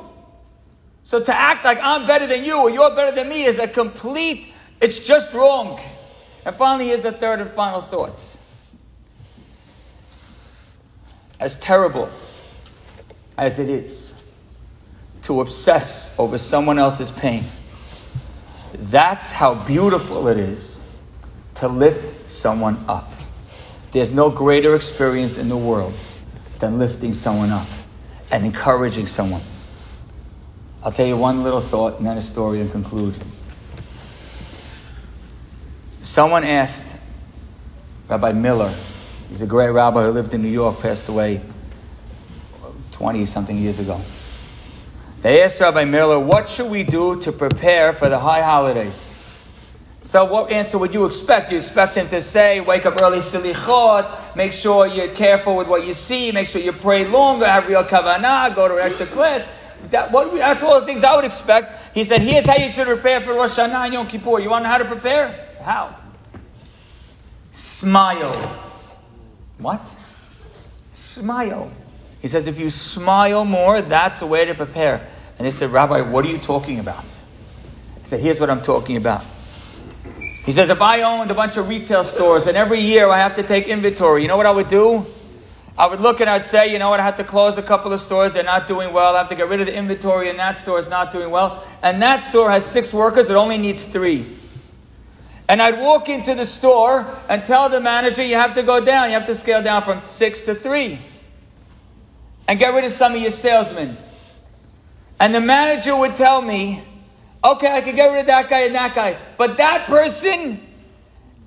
[1.03, 3.67] So to act like I'm better than you or you're better than me is a
[3.67, 5.79] complete, it's just wrong.
[6.45, 8.37] And finally, here's a third and final thought.
[11.39, 12.09] As terrible
[13.37, 14.15] as it is
[15.23, 17.43] to obsess over someone else's pain,
[18.73, 20.83] that's how beautiful it is
[21.55, 23.11] to lift someone up.
[23.91, 25.93] There's no greater experience in the world
[26.59, 27.67] than lifting someone up
[28.31, 29.41] and encouraging someone.
[30.83, 33.17] I'll tell you one little thought and then a story and conclude.
[36.01, 36.97] Someone asked
[38.09, 38.73] Rabbi Miller,
[39.29, 41.41] he's a great rabbi who lived in New York, passed away
[42.91, 44.01] 20 something years ago.
[45.21, 49.09] They asked Rabbi Miller, What should we do to prepare for the high holidays?
[50.01, 51.51] So, what answer would you expect?
[51.51, 55.85] You expect him to say, Wake up early, selichot, make sure you're careful with what
[55.85, 59.47] you see, make sure you pray longer, have real kavanah, go to extra class.
[59.91, 61.93] That, what, that's all the things I would expect.
[61.93, 64.39] He said, Here's how you should prepare for Rosh Hashanah and Yom Kippur.
[64.39, 65.50] You want to know how to prepare?
[65.61, 65.95] How?
[67.51, 68.33] Smile.
[69.57, 69.81] What?
[70.91, 71.71] Smile.
[72.21, 75.05] He says, if you smile more, that's a way to prepare.
[75.37, 77.03] And they said, Rabbi, what are you talking about?
[78.01, 79.25] He said, here's what I'm talking about.
[80.45, 83.35] He says, if I owned a bunch of retail stores and every year I have
[83.35, 85.05] to take inventory, you know what I would do?
[85.77, 87.93] I would look and I'd say, you know what, I have to close a couple
[87.93, 89.15] of stores, they're not doing well.
[89.15, 91.63] I have to get rid of the inventory and that store is not doing well.
[91.81, 94.25] And that store has six workers, it only needs three.
[95.51, 99.09] And I'd walk into the store and tell the manager, you have to go down,
[99.09, 100.97] you have to scale down from six to three
[102.47, 103.97] and get rid of some of your salesmen.
[105.19, 106.81] And the manager would tell me,
[107.43, 109.17] okay, I can get rid of that guy and that guy.
[109.35, 110.65] But that person,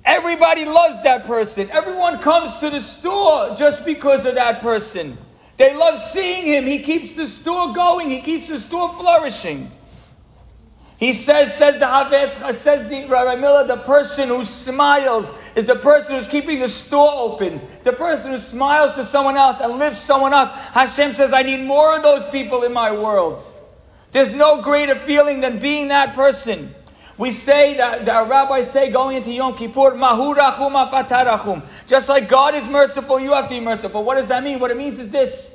[0.05, 1.71] everybody loves that person.
[1.71, 5.17] Everyone comes to the store just because of that person.
[5.57, 6.67] They love seeing him.
[6.67, 9.71] He keeps the store going, he keeps the store flourishing.
[10.97, 15.75] He says, says the Hafetz, says the Rabbi Miller, the person who smiles is the
[15.75, 17.59] person who's keeping the store open.
[17.83, 20.53] The person who smiles to someone else and lifts someone up.
[20.53, 23.43] Hashem says, I need more of those people in my world.
[24.13, 26.73] There's no greater feeling than being that person.
[27.17, 31.63] We say that the rabbis say going into Yom Kippur, Mahurachum afatarachum.
[31.87, 34.03] Just like God is merciful, you have to be merciful.
[34.03, 34.59] What does that mean?
[34.59, 35.54] What it means is this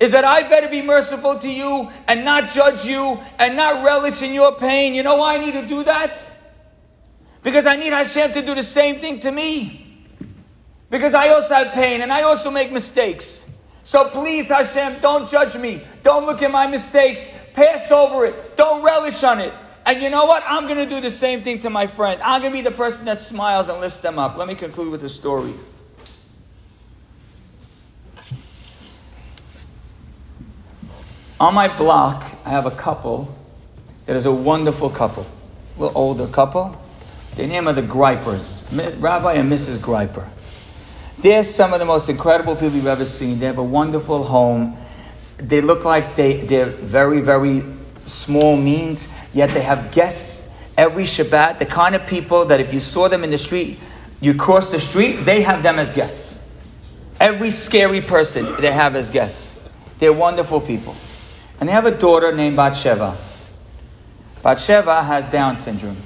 [0.00, 4.22] is that I better be merciful to you and not judge you and not relish
[4.22, 4.94] in your pain.
[4.94, 6.10] You know why I need to do that?
[7.42, 10.06] Because I need Hashem to do the same thing to me.
[10.88, 13.46] Because I also have pain and I also make mistakes.
[13.82, 15.84] So please, Hashem, don't judge me.
[16.02, 17.28] Don't look at my mistakes.
[17.52, 18.56] Pass over it.
[18.56, 19.52] Don't relish on it.
[19.84, 20.42] And you know what?
[20.46, 22.20] I'm going to do the same thing to my friend.
[22.22, 24.36] I'm going to be the person that smiles and lifts them up.
[24.36, 25.54] Let me conclude with a story.
[31.40, 33.34] On my block, I have a couple
[34.04, 35.24] that is a wonderful couple,
[35.78, 36.78] a little older couple.
[37.34, 39.78] Their name are the Gripers, Rabbi and Mrs.
[39.78, 40.28] Griper.
[41.18, 43.38] They're some of the most incredible people you've ever seen.
[43.38, 44.76] They have a wonderful home.
[45.38, 47.62] They look like they, they're very, very
[48.04, 51.58] small means, yet they have guests every Shabbat.
[51.58, 53.78] The kind of people that if you saw them in the street,
[54.20, 56.38] you cross the street, they have them as guests.
[57.18, 59.58] Every scary person they have as guests.
[59.98, 60.94] They're wonderful people.
[61.60, 63.14] And they have a daughter named Batsheva.
[64.42, 65.98] Batsheva has Down syndrome.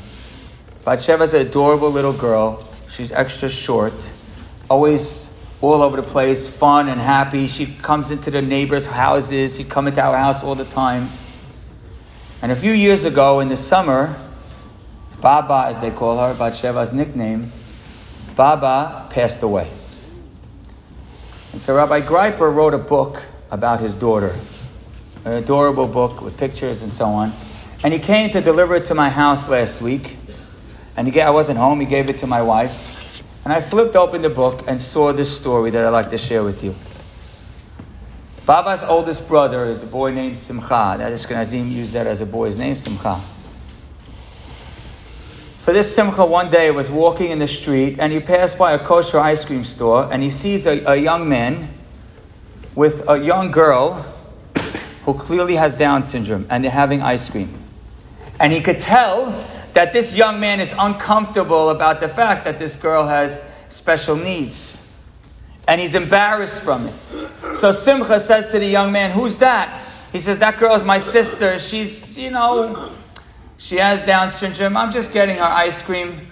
[0.84, 2.66] Batsheva is an adorable little girl.
[2.90, 3.94] She's extra short,
[4.68, 7.46] always all over the place, fun and happy.
[7.46, 9.56] She comes into the neighbors' houses.
[9.56, 11.08] She comes into our house all the time.
[12.42, 14.14] And a few years ago in the summer,
[15.20, 17.52] Baba, as they call her, Batsheva's nickname,
[18.34, 19.70] Baba passed away.
[21.52, 24.34] And so Rabbi Greiper wrote a book about his daughter
[25.24, 27.32] an adorable book with pictures and so on.
[27.82, 30.16] And he came to deliver it to my house last week.
[30.96, 33.22] And he, I wasn't home, he gave it to my wife.
[33.44, 36.44] And I flipped open the book and saw this story that I'd like to share
[36.44, 36.74] with you.
[38.46, 40.96] Baba's oldest brother is a boy named Simcha.
[40.98, 43.20] That Ashkenazim use that as a boy's name, Simcha.
[45.56, 48.78] So this Simcha one day was walking in the street and he passed by a
[48.78, 51.70] kosher ice cream store and he sees a, a young man
[52.74, 54.13] with a young girl
[55.04, 57.62] who clearly has Down syndrome and they're having ice cream.
[58.40, 62.76] And he could tell that this young man is uncomfortable about the fact that this
[62.76, 64.78] girl has special needs.
[65.66, 66.94] And he's embarrassed from it.
[67.54, 69.82] So Simcha says to the young man, Who's that?
[70.12, 71.58] He says, That girl's my sister.
[71.58, 72.90] She's, you know,
[73.56, 74.76] she has Down syndrome.
[74.76, 76.28] I'm just getting her ice cream.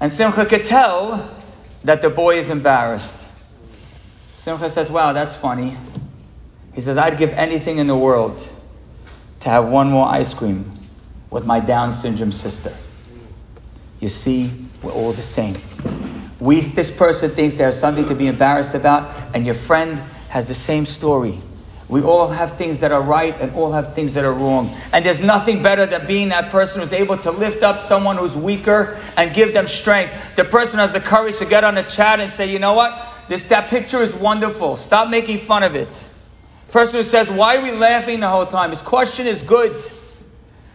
[0.00, 1.30] And Simcha could tell
[1.84, 3.28] that the boy is embarrassed.
[4.32, 5.76] Simcha says, Wow, that's funny.
[6.74, 8.50] He says, I'd give anything in the world
[9.40, 10.72] to have one more ice cream
[11.30, 12.72] with my Down syndrome sister.
[14.00, 14.50] You see,
[14.82, 15.56] we're all the same.
[16.40, 19.98] We, this person thinks there's something to be embarrassed about, and your friend
[20.28, 21.38] has the same story.
[21.88, 24.74] We all have things that are right and all have things that are wrong.
[24.92, 28.36] And there's nothing better than being that person who's able to lift up someone who's
[28.36, 30.12] weaker and give them strength.
[30.34, 33.06] The person has the courage to get on a chat and say, you know what?
[33.28, 34.76] This, that picture is wonderful.
[34.76, 36.08] Stop making fun of it.
[36.74, 38.70] Person who says, why are we laughing the whole time?
[38.70, 39.70] His question is good.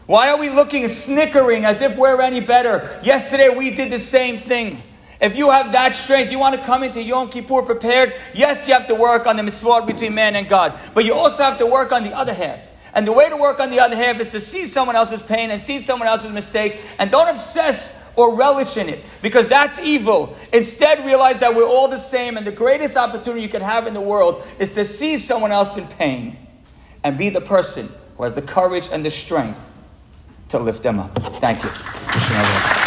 [0.06, 3.02] Why are we looking snickering as if we're any better?
[3.04, 4.82] Yesterday we did the same thing.
[5.20, 8.76] If you have that strength, you want to come into Yom Kippur prepared, yes, you
[8.76, 11.66] have to work on the mitzvot between man and God, but you also have to
[11.66, 12.62] work on the other half.
[12.94, 15.52] And the way to work on the other half is to see someone else's pain
[15.52, 20.36] and see someone else's mistake and don't obsess or relish in it because that's evil.
[20.52, 23.94] Instead, realize that we're all the same and the greatest opportunity you can have in
[23.94, 26.38] the world is to see someone else in pain
[27.04, 29.70] and be the person who has the courage and the strength
[30.50, 31.18] to lift them up.
[31.40, 32.79] Thank you.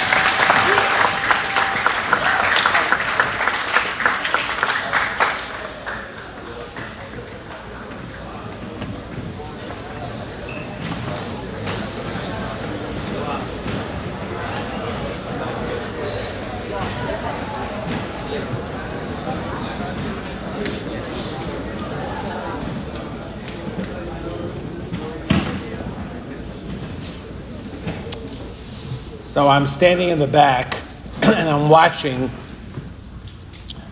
[29.53, 30.81] I'm standing in the back
[31.23, 32.31] and I'm watching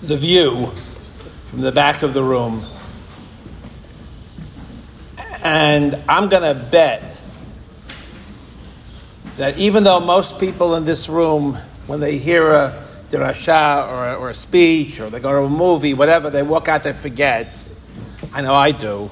[0.01, 0.73] the view
[1.51, 2.63] from the back of the room.
[5.45, 7.15] And I'm going to bet
[9.37, 14.31] that even though most people in this room, when they hear a derasha or or
[14.31, 17.63] a speech or they go to a movie, whatever, they walk out, they forget.
[18.33, 19.11] I know I do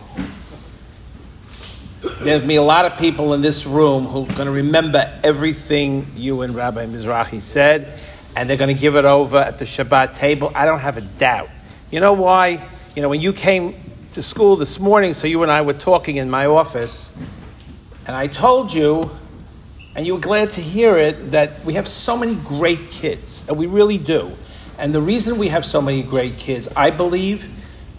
[2.00, 6.06] there's be a lot of people in this room who are going to remember everything
[6.14, 8.00] you and Rabbi Mizrahi said,
[8.36, 10.52] and they're going to give it over at the Shabbat table.
[10.54, 11.50] I don't have a doubt.
[11.90, 12.64] You know why?
[12.94, 13.74] You know, when you came
[14.12, 17.10] to school this morning, so you and I were talking in my office,
[18.06, 19.02] and I told you,
[19.96, 23.58] and you were glad to hear it, that we have so many great kids, and
[23.58, 24.30] we really do.
[24.78, 27.48] And the reason we have so many great kids, I believe,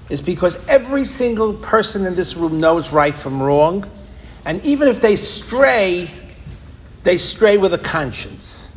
[0.10, 3.90] is because every single person in this room knows right from wrong.
[4.46, 6.10] And even if they stray,
[7.04, 8.72] they stray with a conscience.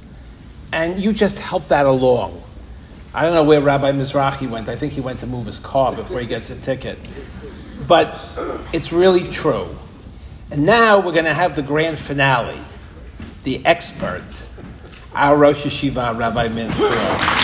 [0.73, 2.43] And you just help that along.
[3.15, 4.69] I don't know where Rabbi Mizrahi went.
[4.69, 6.99] I think he went to move his car before he gets a ticket.
[7.87, 8.19] But
[8.73, 9.69] it's really true.
[10.51, 12.59] And now we're going to have the grand finale.
[13.45, 14.23] The expert,
[15.15, 17.42] our Rosh Yeshiva, Rabbi Mansour.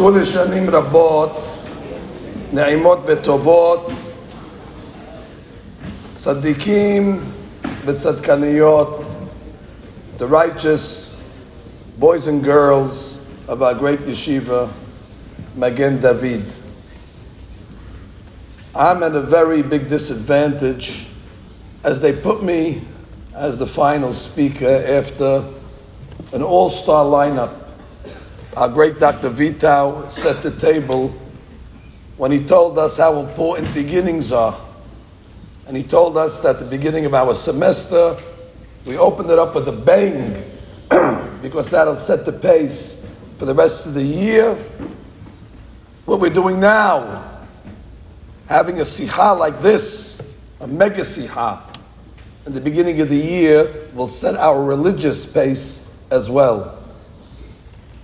[0.00, 1.30] תזכו לשנים רבות,
[2.52, 3.90] נעימות וטובות,
[6.14, 7.20] צדיקים
[7.86, 9.02] וצדקניות,
[10.18, 11.20] the righteous
[11.98, 14.70] boys and girls of our great yeshiva,
[15.54, 16.44] Magen David.
[18.74, 21.06] I'm at a very big disadvantage
[21.84, 22.80] as they put me
[23.34, 25.44] as the final speaker after
[26.32, 27.59] an all-star lineup
[28.55, 29.29] our great Dr.
[29.29, 31.09] Vitau set the table
[32.17, 34.59] when he told us how important beginnings are.
[35.67, 38.17] And he told us that the beginning of our semester,
[38.85, 40.43] we opened it up with a bang
[41.41, 44.55] because that'll set the pace for the rest of the year.
[46.03, 47.45] What we're doing now,
[48.47, 50.21] having a siha like this,
[50.59, 51.61] a mega siha,
[52.45, 56.80] in the beginning of the year, will set our religious pace as well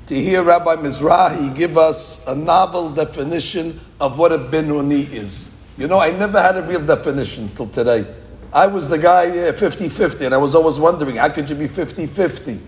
[0.08, 5.54] to hear Rabbi Mizrahi give us a novel definition of what a Benoni is.
[5.78, 8.08] You know, I never had a real definition till today.
[8.54, 11.56] I was the guy 50 uh, 50, and I was always wondering, how could you
[11.56, 12.60] be 50 50?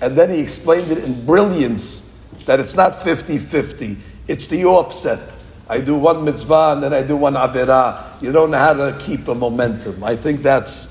[0.00, 2.16] And then he explained it in brilliance
[2.46, 5.36] that it's not 50 50, it's the offset.
[5.68, 8.20] I do one mitzvah and then I do one aveirah.
[8.20, 10.02] You don't know how to keep a momentum.
[10.02, 10.88] I think that's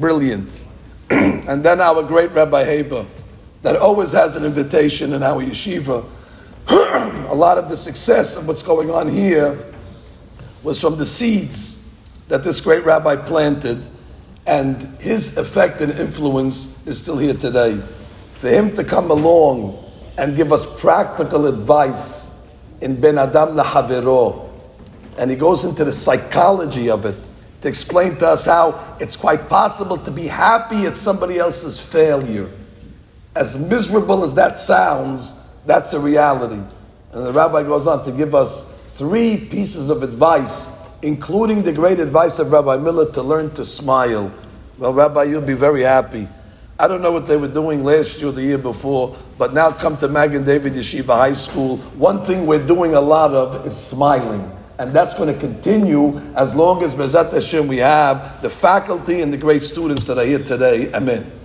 [0.00, 0.64] brilliant.
[1.10, 3.06] and then our great Rabbi Haber
[3.66, 6.06] that always has an invitation in our yeshiva
[6.68, 9.72] a lot of the success of what's going on here
[10.62, 11.84] was from the seeds
[12.28, 13.84] that this great rabbi planted,
[14.46, 17.80] and his effect and influence is still here today.
[18.36, 19.84] For him to come along
[20.16, 22.46] and give us practical advice
[22.80, 24.48] in Ben Adam Lahavero,
[25.18, 27.16] and he goes into the psychology of it
[27.62, 32.48] to explain to us how it's quite possible to be happy at somebody else's failure.
[33.36, 36.62] As miserable as that sounds, that's the reality.
[37.12, 42.00] And the rabbi goes on to give us three pieces of advice, including the great
[42.00, 44.32] advice of Rabbi Miller to learn to smile.
[44.78, 46.28] Well, Rabbi, you'll be very happy.
[46.78, 49.70] I don't know what they were doing last year or the year before, but now
[49.70, 51.76] come to Magen David Yeshiva High School.
[51.98, 54.50] One thing we're doing a lot of is smiling.
[54.78, 59.32] And that's going to continue as long as Bezrat Hashem we have the faculty and
[59.32, 60.92] the great students that are here today.
[60.92, 61.35] Amen.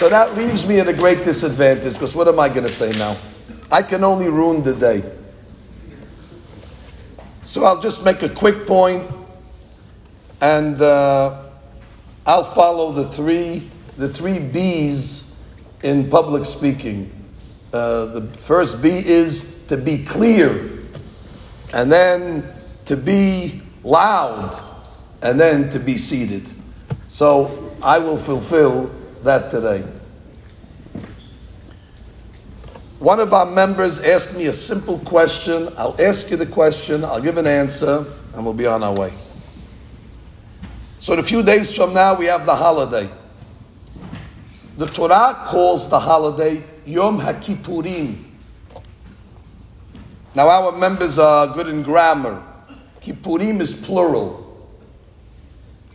[0.00, 2.90] So that leaves me at a great disadvantage because what am I going to say
[2.92, 3.18] now?
[3.70, 5.04] I can only ruin the day.
[7.42, 9.06] So I'll just make a quick point
[10.40, 11.42] and uh,
[12.24, 15.38] I'll follow the three, the three B's
[15.82, 17.12] in public speaking.
[17.70, 20.80] Uh, the first B is to be clear,
[21.74, 22.50] and then
[22.86, 24.58] to be loud,
[25.20, 26.50] and then to be seated.
[27.06, 28.90] So I will fulfill
[29.24, 29.84] that today.
[32.98, 35.72] One of our members asked me a simple question.
[35.76, 38.04] I'll ask you the question, I'll give an answer,
[38.34, 39.12] and we'll be on our way.
[40.98, 43.10] So, in a few days from now, we have the holiday.
[44.76, 48.22] The Torah calls the holiday Yom HaKippurim.
[50.34, 52.42] Now, our members are good in grammar.
[53.00, 54.68] Kippurim is plural.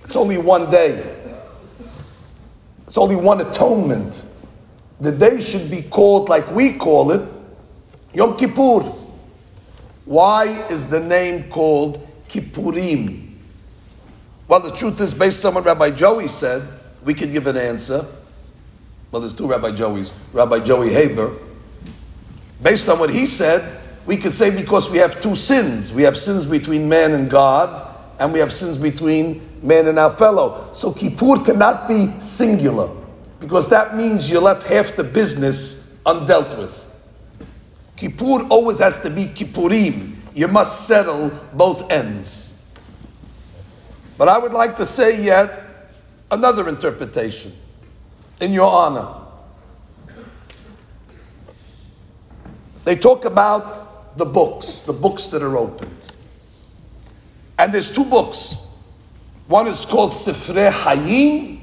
[0.03, 1.24] It's only one day.
[2.87, 4.25] It's only one atonement.
[4.99, 7.29] The day should be called like we call it,
[8.13, 8.91] Yom Kippur.
[10.05, 13.33] Why is the name called Kippurim?
[14.47, 16.61] Well, the truth is, based on what Rabbi Joey said,
[17.03, 18.05] we could give an answer.
[19.11, 20.13] Well, there's two Rabbi Joeys.
[20.33, 21.33] Rabbi Joey Haber.
[22.61, 25.91] Based on what he said, we could say because we have two sins.
[25.91, 30.11] We have sins between man and God, and we have sins between man and our
[30.11, 30.69] fellow.
[30.73, 32.89] So Kippur cannot be singular,
[33.39, 36.91] because that means you left half the business undealt with.
[37.97, 40.15] Kippur always has to be Kippurim.
[40.33, 42.53] You must settle both ends.
[44.17, 45.63] But I would like to say yet
[46.29, 47.53] another interpretation
[48.39, 49.21] in your honor.
[52.83, 56.11] They talk about the books, the books that are opened.
[57.57, 58.64] And there's two books.
[59.47, 61.59] One is called Sifrei Hayim,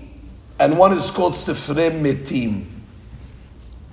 [0.58, 2.66] and one is called Sifrei Metim.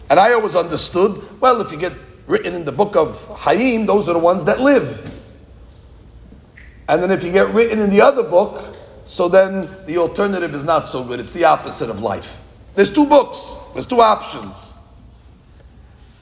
[0.10, 1.94] And I always understood, well, if you get
[2.28, 5.12] written in the book of Hayim, those are the ones that live.
[6.88, 8.76] And then if you get written in the other book,
[9.06, 11.20] so then the alternative is not so good.
[11.20, 12.42] It's the opposite of life.
[12.76, 14.74] There's two books, there's two options.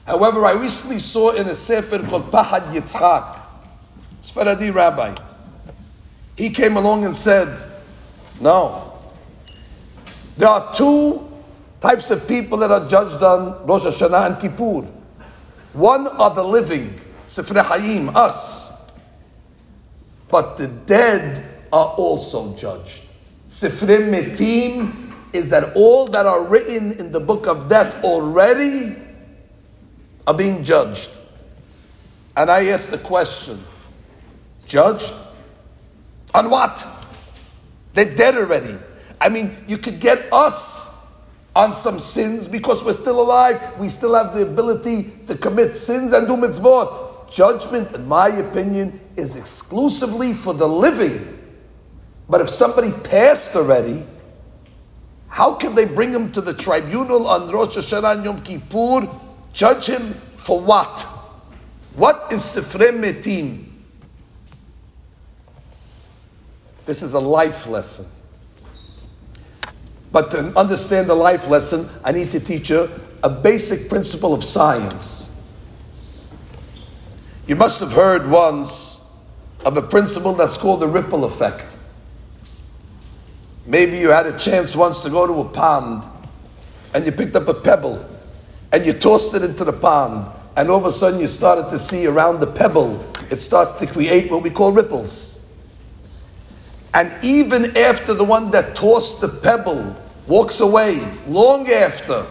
[0.06, 3.40] However, I recently saw in a sefer called Pahad Yitzhak,
[4.22, 5.27] Sfaradi rabbi.
[6.38, 7.48] He came along and said,
[8.40, 8.96] No.
[10.36, 11.28] There are two
[11.80, 14.88] types of people that are judged on Rosh Hashanah and Kippur.
[15.72, 18.72] One are the living, Sifrei Hayim, us.
[20.28, 23.02] But the dead are also judged.
[23.48, 28.94] Sifrei Metim is that all that are written in the book of death already
[30.24, 31.10] are being judged.
[32.36, 33.60] And I ask the question
[34.66, 35.12] judged?
[36.34, 36.86] On what?
[37.94, 38.76] They're dead already.
[39.20, 40.96] I mean, you could get us
[41.56, 43.60] on some sins because we're still alive.
[43.78, 47.30] We still have the ability to commit sins and do mitzvot.
[47.30, 51.34] Judgment, in my opinion, is exclusively for the living.
[52.28, 54.04] But if somebody passed already,
[55.28, 59.08] how can they bring him to the tribunal on Rosh Hashanah and Yom Kippur?
[59.52, 61.02] Judge him for what?
[61.94, 63.67] What is Sifrei Metim?
[66.88, 68.06] This is a life lesson.
[70.10, 72.88] But to understand the life lesson, I need to teach you
[73.22, 75.28] a basic principle of science.
[77.46, 79.02] You must have heard once
[79.66, 81.76] of a principle that's called the ripple effect.
[83.66, 86.04] Maybe you had a chance once to go to a pond
[86.94, 88.02] and you picked up a pebble
[88.72, 91.78] and you tossed it into the pond, and all of a sudden you started to
[91.78, 95.37] see around the pebble, it starts to create what we call ripples.
[96.98, 99.94] And even after the one that tossed the pebble
[100.26, 102.26] walks away long after,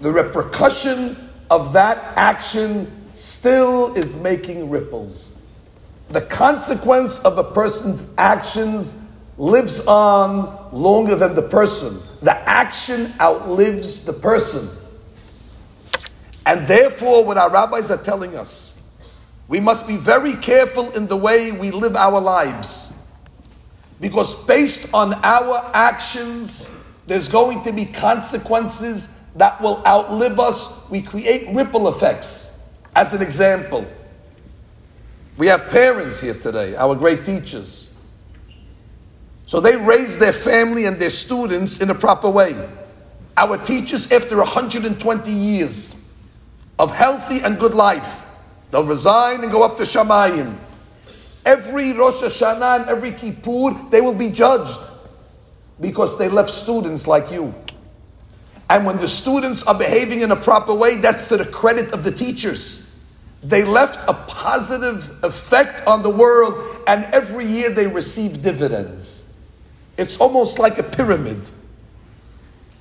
[0.00, 5.38] the repercussion of that action still is making ripples.
[6.08, 8.98] The consequence of a person's actions
[9.38, 12.00] lives on longer than the person.
[12.22, 14.68] The action outlives the person.
[16.44, 18.76] And therefore, what our rabbis are telling us,
[19.46, 22.91] we must be very careful in the way we live our lives.
[24.02, 26.68] Because based on our actions,
[27.06, 30.90] there's going to be consequences that will outlive us.
[30.90, 32.68] We create ripple effects.
[32.96, 33.86] As an example,
[35.36, 37.92] we have parents here today, our great teachers.
[39.46, 42.68] So they raise their family and their students in a proper way.
[43.36, 45.94] Our teachers, after 120 years
[46.76, 48.24] of healthy and good life,
[48.72, 50.56] they'll resign and go up to Shamayim.
[51.44, 54.78] Every Rosh Hashanah and every Kippur, they will be judged
[55.80, 57.54] because they left students like you.
[58.70, 62.04] And when the students are behaving in a proper way, that's to the credit of
[62.04, 62.88] the teachers.
[63.42, 69.30] They left a positive effect on the world, and every year they receive dividends.
[69.96, 71.42] It's almost like a pyramid.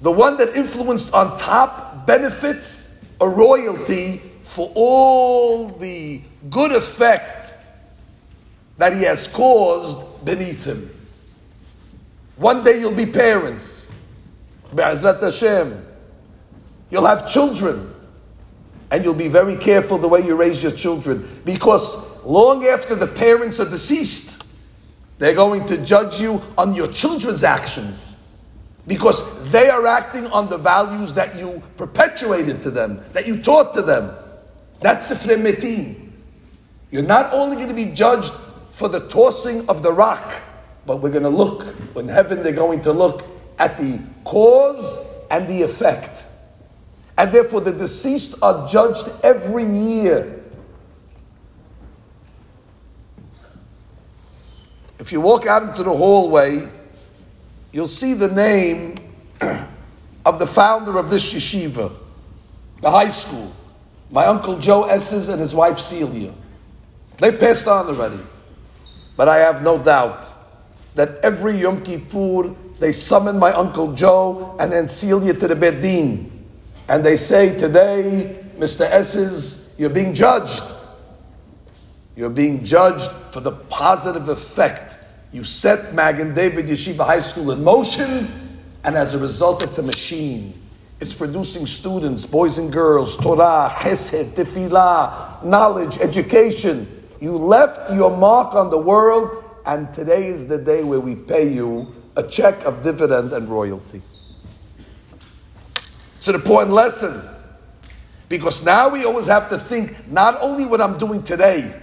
[0.01, 7.41] The one that influenced on top benefits a royalty for all the good effect
[8.82, 10.89] that he has caused beneath him.
[12.36, 13.88] One day you'll be parents.
[14.75, 15.86] Hashem.
[16.89, 17.93] You'll have children.
[18.89, 21.29] And you'll be very careful the way you raise your children.
[21.45, 24.47] Because long after the parents are deceased,
[25.19, 28.17] they're going to judge you on your children's actions.
[28.88, 33.75] Because they are acting on the values that you perpetuated to them, that you taught
[33.75, 34.11] to them.
[34.79, 36.13] That's Sifre Metim.
[36.89, 38.34] You're not only going to be judged
[38.82, 40.34] for the tossing of the rock,
[40.88, 43.23] but we're going to look, in heaven, they're going to look
[43.59, 46.25] at the cause and the effect.
[47.15, 50.43] And therefore, the deceased are judged every year.
[54.97, 56.67] If you walk out into the hallway,
[57.71, 58.95] you'll see the name
[60.25, 61.93] of the founder of this yeshiva,
[62.82, 63.53] the high school,
[64.09, 66.34] my uncle Joe Esses and his wife Celia.
[67.19, 68.17] They passed on already.
[69.22, 70.26] But I have no doubt
[70.95, 76.32] that every Yom Kippur they summon my Uncle Joe and then Celia to the Bedin.
[76.88, 78.82] And they say, Today, Mr.
[78.82, 80.63] Esses, you're being judged.
[82.15, 84.97] You're being judged for the positive effect.
[85.32, 88.28] You set Magen David Yeshiva High School in motion,
[88.84, 90.59] and as a result, it's a machine.
[90.99, 97.01] It's producing students, boys and girls, Torah, Chesed, Tefillah, knowledge, education.
[97.22, 101.53] You left your mark on the world, and today is the day where we pay
[101.53, 104.01] you a check of dividend and royalty.
[106.17, 107.22] It's an important lesson.
[108.28, 111.80] Because now we always have to think not only what I'm doing today,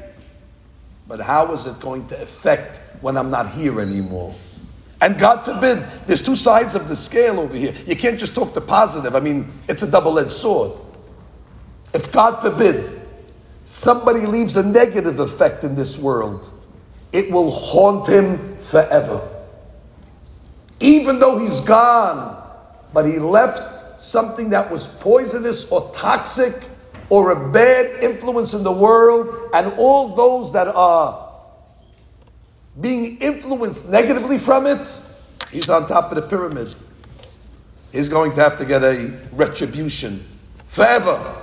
[1.06, 4.34] but how is it going to affect when I'm not here anymore?
[5.00, 7.74] And God forbid, there's two sides of the scale over here.
[7.86, 9.14] You can't just talk the positive.
[9.14, 10.72] I mean, it's a double edged sword.
[11.94, 12.97] If God forbid,
[13.68, 16.50] somebody leaves a negative effect in this world,
[17.12, 19.20] it will haunt him forever.
[20.80, 22.42] Even though he's gone,
[22.94, 26.54] but he left something that was poisonous or toxic
[27.10, 31.30] or a bad influence in the world, and all those that are
[32.80, 35.00] being influenced negatively from it,
[35.50, 36.74] he's on top of the pyramid.
[37.92, 40.24] He's going to have to get a retribution
[40.66, 41.37] forever.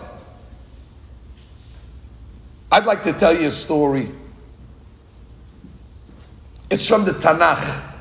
[2.71, 4.11] I'd like to tell you a story.
[6.69, 7.93] It's from the Tanakh.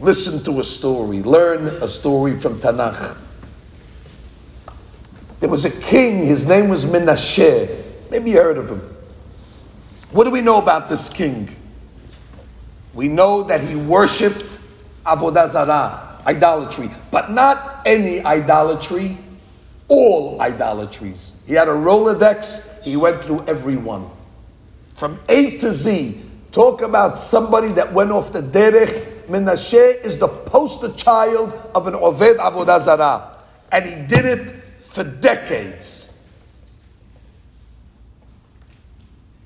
[0.00, 3.18] Listen to a story, learn a story from Tanakh.
[5.40, 7.84] There was a king, his name was Menashe.
[8.10, 8.96] Maybe you heard of him.
[10.10, 11.54] What do we know about this king?
[12.94, 14.60] We know that he worshipped
[15.04, 19.18] Avodah Zarah, idolatry, but not any idolatry,
[19.88, 21.36] all idolatries.
[21.46, 24.08] He had a Rolodex, he went through every one.
[24.94, 26.20] From A to Z,
[26.52, 29.26] talk about somebody that went off the derech.
[29.26, 33.36] Menashe is the poster child of an Oved Avodah Zarah.
[33.70, 36.10] And he did it for decades.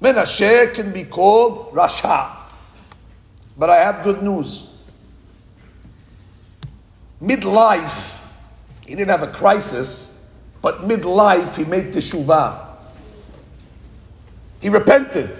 [0.00, 2.36] Menashe can be called Rasha.
[3.56, 4.68] But I have good news.
[7.20, 8.20] Midlife,
[8.86, 10.11] he didn't have a crisis,
[10.62, 12.68] but midlife he made teshuvah.
[14.60, 15.30] He repented.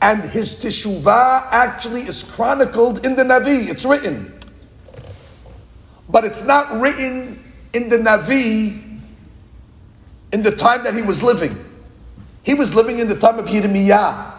[0.00, 3.68] And his teshuvah actually is chronicled in the Navi.
[3.68, 4.40] It's written.
[6.10, 7.38] but it's not written
[7.72, 9.00] in the Navi
[10.32, 11.56] in the time that he was living.
[12.42, 14.34] He was living in the time of Yirmiyah.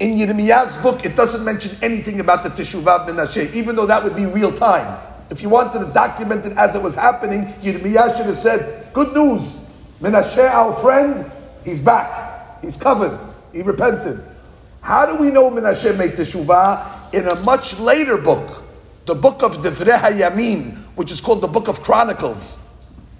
[0.00, 4.14] In Yirmiyah's book, it doesn't mention anything about the Teshuvah Menashe, even though that would
[4.14, 5.00] be real time.
[5.30, 9.12] If you wanted to document it as it was happening, Yirmiyah should have said, Good
[9.14, 9.66] news,
[10.00, 11.30] Menashe, our friend,
[11.64, 12.62] he's back.
[12.62, 13.18] He's covered.
[13.52, 14.22] He repented.
[14.80, 17.12] How do we know Menashe made Teshuvah?
[17.12, 18.62] In a much later book,
[19.06, 22.60] the book of Divrei HaYamim, which is called the Book of Chronicles,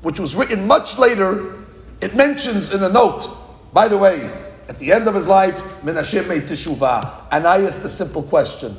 [0.02, 1.64] which was written much later,
[2.00, 3.28] it mentions in a note,
[3.72, 4.30] by the way,
[4.68, 7.26] at the end of his life, Menashe made teshuvah.
[7.30, 8.76] And I asked a simple question.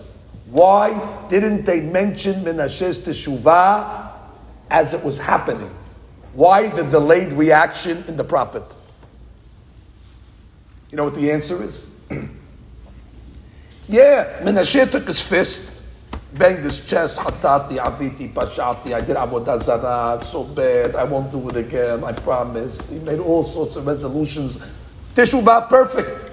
[0.49, 4.11] Why didn't they mention Menashe's teshuvah
[4.69, 5.71] as it was happening?
[6.33, 8.63] Why the delayed reaction in the prophet?
[10.89, 11.93] You know what the answer is?
[13.87, 15.77] yeah, Menashe took his fist
[16.33, 21.55] banged his chest, hatati, abiti, pashati, I did avodah so bad, I won't do it
[21.55, 22.87] again, I promise.
[22.89, 24.61] He made all sorts of resolutions.
[25.15, 26.25] Teshuvah, perfect.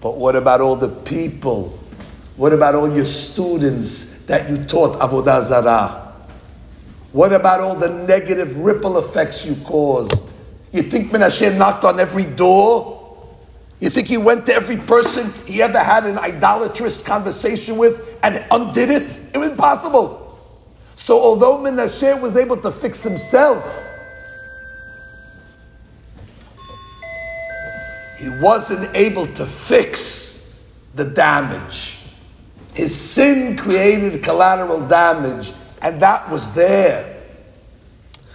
[0.00, 1.78] But what about all the people?
[2.36, 6.12] What about all your students that you taught avodah zarah?
[7.12, 10.30] What about all the negative ripple effects you caused?
[10.72, 13.00] You think Menashe knocked on every door?
[13.78, 18.44] You think he went to every person he ever had an idolatrous conversation with and
[18.50, 19.20] undid it?
[19.32, 20.40] It was impossible.
[20.96, 23.64] So although Menashe was able to fix himself,
[28.18, 30.60] he wasn't able to fix
[30.94, 32.03] the damage.
[32.74, 37.22] His sin created collateral damage, and that was there.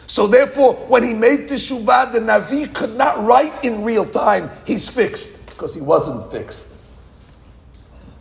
[0.08, 4.90] So therefore, when he made teshuvah, the Navi could not write in real time, he's
[4.90, 6.74] fixed because he wasn't fixed.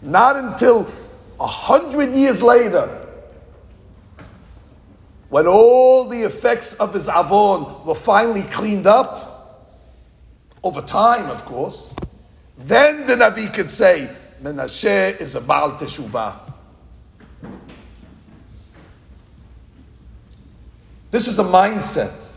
[0.02, 0.90] Not until
[1.40, 3.06] a hundred years later,
[5.28, 9.28] when all the effects of his avon were finally cleaned up,
[10.64, 11.94] over time, of course,
[12.56, 14.10] then the Navi could say,
[14.42, 16.52] Menashe is a Baal Teshuvah.
[21.10, 22.32] This is a mindset.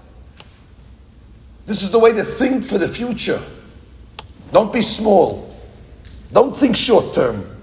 [1.65, 3.41] This is the way to think for the future.
[4.51, 5.55] Don't be small.
[6.31, 7.57] Don't think short term.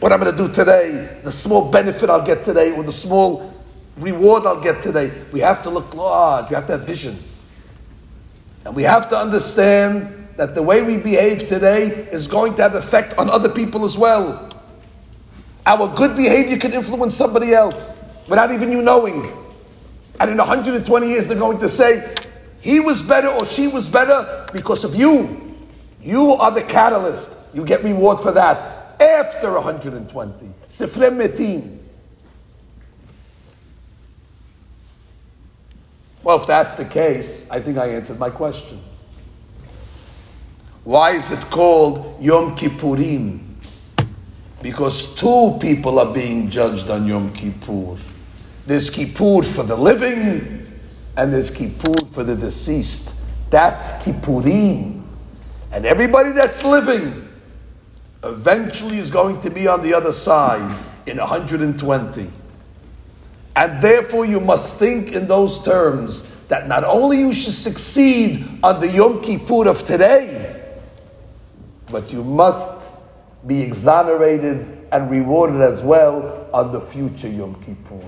[0.00, 3.54] What I'm going to do today, the small benefit I'll get today, or the small
[3.96, 5.12] reward I'll get today.
[5.32, 6.50] We have to look large.
[6.50, 7.18] We have to have vision.
[8.64, 12.74] And we have to understand that the way we behave today is going to have
[12.74, 14.48] effect on other people as well.
[15.66, 19.32] Our good behavior can influence somebody else without even you knowing.
[20.18, 22.14] And in 120 years, they're going to say,
[22.60, 25.56] he was better or she was better because of you.
[26.00, 27.32] You are the catalyst.
[27.52, 30.46] You get reward for that after 120.
[30.68, 31.78] Sifrei Metim.
[36.22, 38.80] Well, if that's the case, I think I answered my question.
[40.84, 43.40] Why is it called Yom Kippurim?
[44.62, 47.96] Because two people are being judged on Yom Kippur.
[48.66, 50.66] There's Kippur for the living,
[51.16, 53.12] and there's Kippur for the deceased.
[53.50, 55.02] That's Kippurim.
[55.70, 57.28] And everybody that's living
[58.24, 62.30] eventually is going to be on the other side in 120.
[63.54, 68.80] And therefore, you must think in those terms that not only you should succeed on
[68.80, 70.61] the Yom Kippur of today,
[71.92, 72.80] but you must
[73.46, 78.00] be exonerated and rewarded as well on the future Yom Kippur.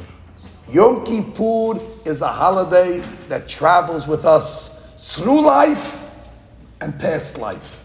[0.70, 6.11] Yom Kippur is a holiday that travels with us through life
[6.80, 7.82] and past life.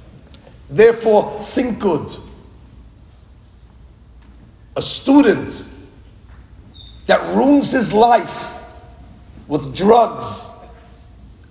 [0.69, 2.15] Therefore, think good.
[4.75, 5.65] A student
[7.07, 8.61] that ruins his life
[9.47, 10.49] with drugs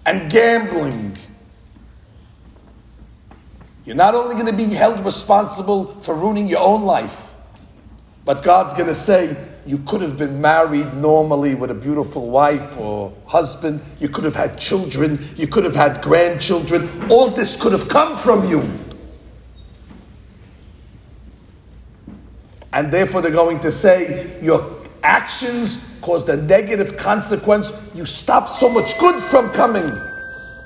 [0.07, 1.18] and gambling,
[3.89, 7.32] you're not only going to be held responsible for ruining your own life,
[8.26, 9.34] but God's going to say,
[9.64, 13.80] you could have been married normally with a beautiful wife or husband.
[13.99, 15.26] You could have had children.
[15.36, 17.11] You could have had grandchildren.
[17.11, 18.68] All this could have come from you.
[22.74, 27.72] And therefore, they're going to say your actions caused a negative consequence.
[27.95, 29.91] You stopped so much good from coming.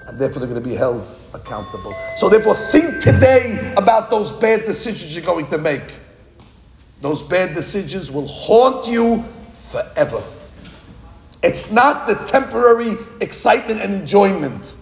[0.08, 1.06] And therefore, they're going to be held
[1.44, 1.94] accountable.
[2.16, 6.02] So, therefore, think today about those bad decisions you're going to make
[7.02, 9.24] those bad decisions will haunt you
[9.56, 10.22] forever.
[11.42, 14.76] It's not the temporary excitement and enjoyment.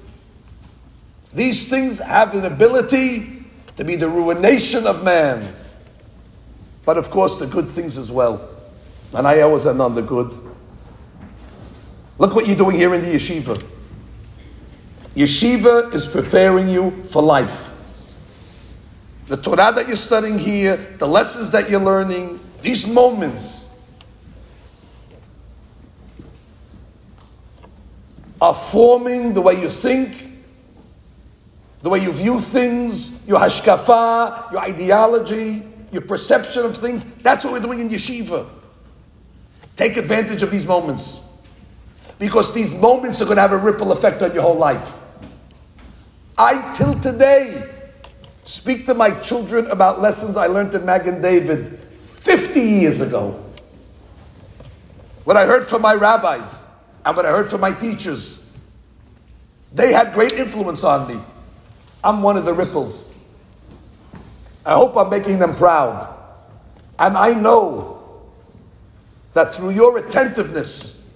[1.33, 3.45] These things have an ability
[3.77, 5.55] to be the ruination of man.
[6.85, 8.47] But of course, the good things as well.
[9.15, 10.31] And I always end on the good.
[12.19, 13.65] Look what you're doing here in the yeshiva.
[15.21, 17.69] Yeshiva is preparing you for life.
[19.29, 23.69] The Torah that you're studying here, the lessons that you're learning, these moments
[28.41, 30.39] are forming the way you think,
[31.83, 35.63] the way you view things, your hashkafa, your ideology,
[35.93, 37.05] your perception of things.
[37.17, 38.49] That's what we're doing in yeshiva.
[39.77, 41.29] Take advantage of these moments.
[42.19, 44.97] Because these moments are going to have a ripple effect on your whole life.
[46.41, 47.71] I, till today,
[48.45, 53.45] speak to my children about lessons I learned in Magen David 50 years ago.
[55.25, 56.65] What I heard from my rabbis
[57.05, 58.51] and what I heard from my teachers,
[59.75, 61.23] they had great influence on me.
[62.03, 63.13] I'm one of the ripples.
[64.65, 66.09] I hope I'm making them proud.
[66.99, 68.23] And I know
[69.35, 71.07] that through your attentiveness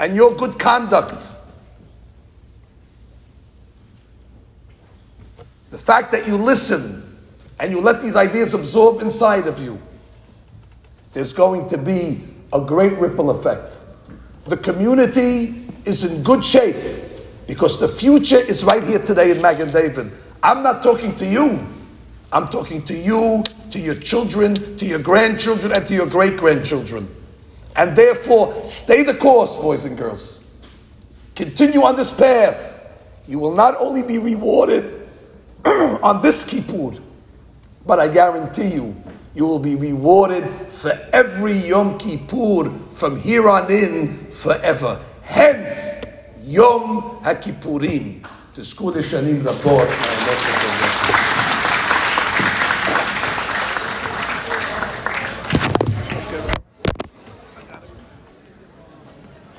[0.00, 1.34] and your good conduct,
[5.72, 7.18] the fact that you listen
[7.58, 9.80] and you let these ideas absorb inside of you,
[11.14, 13.78] there's going to be a great ripple effect.
[14.44, 16.76] The community is in good shape
[17.46, 20.12] because the future is right here today in Magen David.
[20.42, 21.66] I'm not talking to you.
[22.32, 27.08] I'm talking to you, to your children, to your grandchildren, and to your great grandchildren.
[27.76, 30.44] And therefore, stay the course, boys and girls.
[31.34, 32.86] Continue on this path.
[33.26, 35.01] You will not only be rewarded
[36.02, 37.00] on this Kippur,
[37.86, 38.96] but I guarantee you,
[39.34, 45.00] you will be rewarded for every Yom Kippur from here on in forever.
[45.22, 46.02] Hence,
[46.42, 48.26] Yom HaKippurim.
[48.54, 51.21] To school the Shanim Rapport.